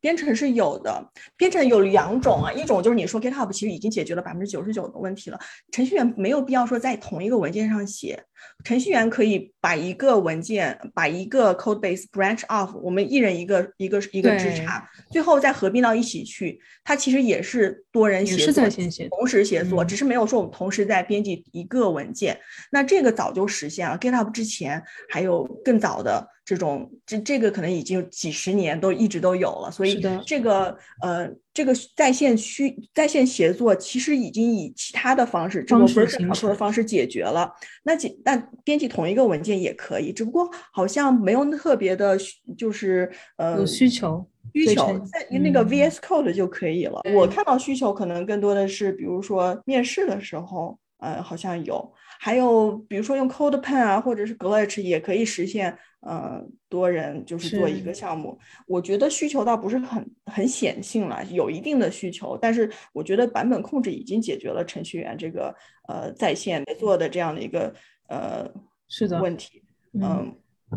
[0.00, 5.40] 编程是有的，编程有两种啊，一种就是你说 GitHub 其实已经解决了百分之九十九的问题了，
[5.72, 8.24] 程序员没有必要说在同一个文件上写，
[8.64, 18.68] 程序员可以把一个文件，把一个 code base branch off，我们一人一个一个一个枝杈，最后再合并到一起去，它其实也是多人协作，
[19.10, 22.38] 同时协作，只是没有说我们同时在编辑一个文件，
[22.70, 26.28] 那这个早就实现了，GitHub 之前还有更早的。
[26.44, 31.28] 这种这这个可能已经几十年都一直都有了，所以这个呃
[31.58, 37.52] 这个在线需在线协作其实已经以其他的方式，这种不是正常的方式解决了。
[37.82, 42.16] 那解那编辑同一个文件也可以，只不过好像没有特别的，
[42.56, 47.00] 就是呃有需求需求在那个 VS Code 就可以了。
[47.12, 55.76] 我看到需求可能更多的是，比如说面试的时候，呃好像有，还有比如说用 CodePen 啊，或者是 Glitch 也可以实现。
[56.00, 58.38] 呃，多人就是做一个项目，
[58.68, 65.52] 我觉得需求倒不是很很显性了，有一定的需求，但是我觉得版本控制已经解决了程序员这个
[65.88, 67.74] 呃在线做的这样的一个
[68.08, 68.48] 呃
[68.88, 69.64] 是的问题。
[69.94, 70.32] 嗯，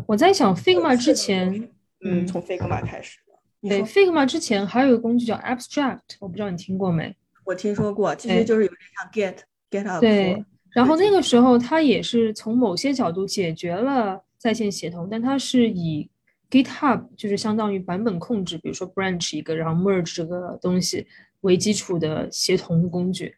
[0.08, 1.70] 我在想 Figma 之前，
[2.04, 3.68] 嗯，从 Figma 开始的。
[3.68, 7.14] 对，Figma 之前还有一个工具叫 Abstract，我不知道你听过没？
[7.44, 9.36] 我听说过，其实就是有点像 Get
[9.70, 10.00] Get Up。
[10.00, 14.20] 对，然后那个时候它也是从某些角度解决了。
[14.42, 16.10] 在线协同，但它是以
[16.50, 21.06] GitHub 就是相当于版本控制，比如说 branch 一个，然后 merge 这个东西
[21.42, 23.32] 为基础的协同工具。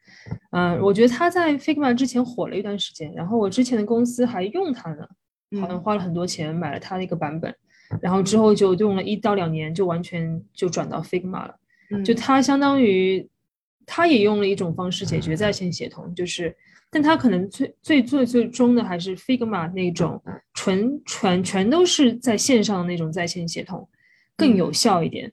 [0.53, 5.07] 嗯，我觉得它在 Figma 之前火了一段时间，然后我之前的公司还用它呢，
[5.61, 7.55] 好像花了很多钱买了它的一个版本，
[8.01, 11.55] 然后之后就用了一到两年，就完全就转到 Figma 了。
[12.03, 13.29] 就它相当于，
[13.85, 16.57] 它也用了一种方式解决在线协同，就是。
[16.95, 20.23] 但它可能最最最最终的还是 Figma 那种
[20.53, 23.89] 纯全全都是在线上的那种在线协同
[24.37, 25.33] 更有效一点。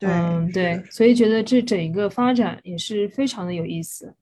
[0.00, 4.14] 嗯，对，所以觉得这整一个发展也是非常的有意思。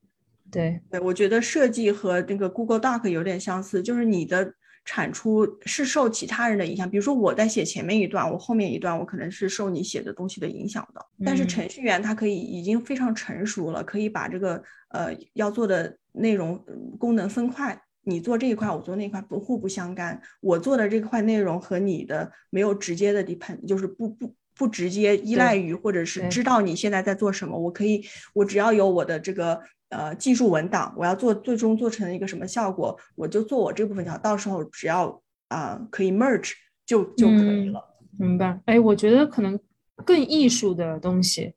[0.52, 4.54] 对，对我觉得设计和那个 Google Doc 有点相似，就是你的
[4.84, 6.88] 产出是受其他人的影响。
[6.88, 11.04] 比如说我在写前面一段，我后面一段我可能是受你写的东西的影响的。
[11.24, 15.98] 但是程序员他可以已经非常成熟了，可以把这个呃要做的。
[16.18, 16.62] 内容
[16.98, 20.20] 功能分块，你做这一块，我做那一块，不互不相干。
[20.40, 28.04] 我做的这块内容和你的没有直接的 depend，就是不不不直接依赖于或者是知道你现在在做什么，我可以，
[28.34, 29.60] 我只要有我的这个
[29.90, 36.52] 呃技术文档，我要做最终做成一个什么效果，我就做我这部分就好，到时候只要啊可以 merge
[36.84, 37.84] 就就可以了。
[38.18, 38.60] 明白？
[38.64, 39.56] 哎，我觉得可能
[40.04, 41.54] 更艺术的东西，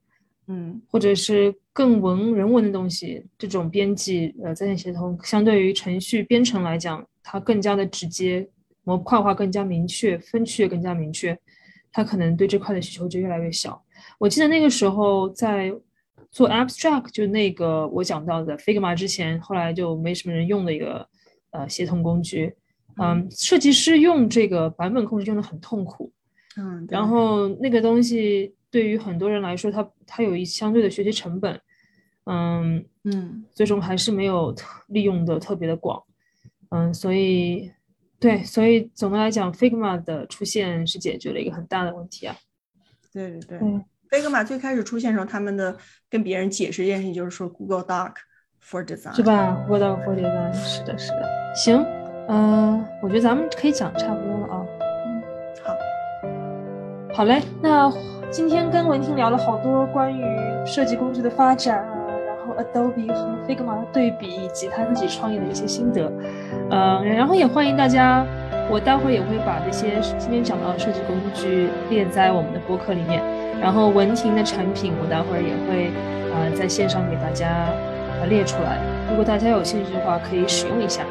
[0.48, 8.48] 嗯，或者是更文人文的东西，这种编辑呃在线协同，相对于程序编程来讲，它更加的直接，
[8.84, 11.38] 模块化更加明确，分区也更加明确。
[11.94, 13.82] 它可能对这块的需求就越来越小。
[14.18, 15.74] 我记得那个时候在
[16.32, 21.08] 做 Abstract，就那个我讲到的 Figma 之前，后来就没什么人用的一个
[21.52, 22.54] 呃协同工具。
[22.98, 26.12] 嗯，设计师用这个版本控制用的很痛苦。
[26.58, 31.62] 嗯，然后那个东西对于很多人来说，它它有一相对的学习成本。
[32.26, 34.56] 嗯嗯，最终还是没有
[34.88, 36.02] 利用的特别的广。
[36.70, 37.72] 嗯，所以。
[38.22, 42.36] 对，所以总的来讲，Figma 的出现是解决了一个很大的问题啊。
[43.12, 43.60] 对对对
[44.12, 45.76] ，Figma 最开始出现的时候，他们的
[46.08, 48.14] 跟别人解释一件事情就是说 Google Doc
[48.64, 51.28] for Design，是吧？Google Doc for Design，是的，是的。
[51.56, 51.84] 行，
[52.28, 54.66] 嗯，我觉得咱们可以讲差不多了啊。
[55.08, 55.24] 嗯，
[55.64, 57.42] 好，好嘞。
[57.60, 57.92] 那
[58.32, 60.24] 今天跟文婷聊了好多关于
[60.66, 62.42] 设计工具的发展啊，然后。
[62.52, 66.12] Adobe 和 Figma 的对比，以及他自己创业的一些心得，
[66.70, 68.26] 嗯，然后也欢迎大家，
[68.70, 73.22] 我待会儿也会把这些今天讲到的设计工具列在我们的博客里面，
[73.62, 75.92] 然后文婷的产品我待会儿也会
[76.34, 77.68] 呃在线上给大家
[78.20, 78.78] 呃列出来，
[79.10, 81.04] 如果大家有兴趣的话，可以使用一下。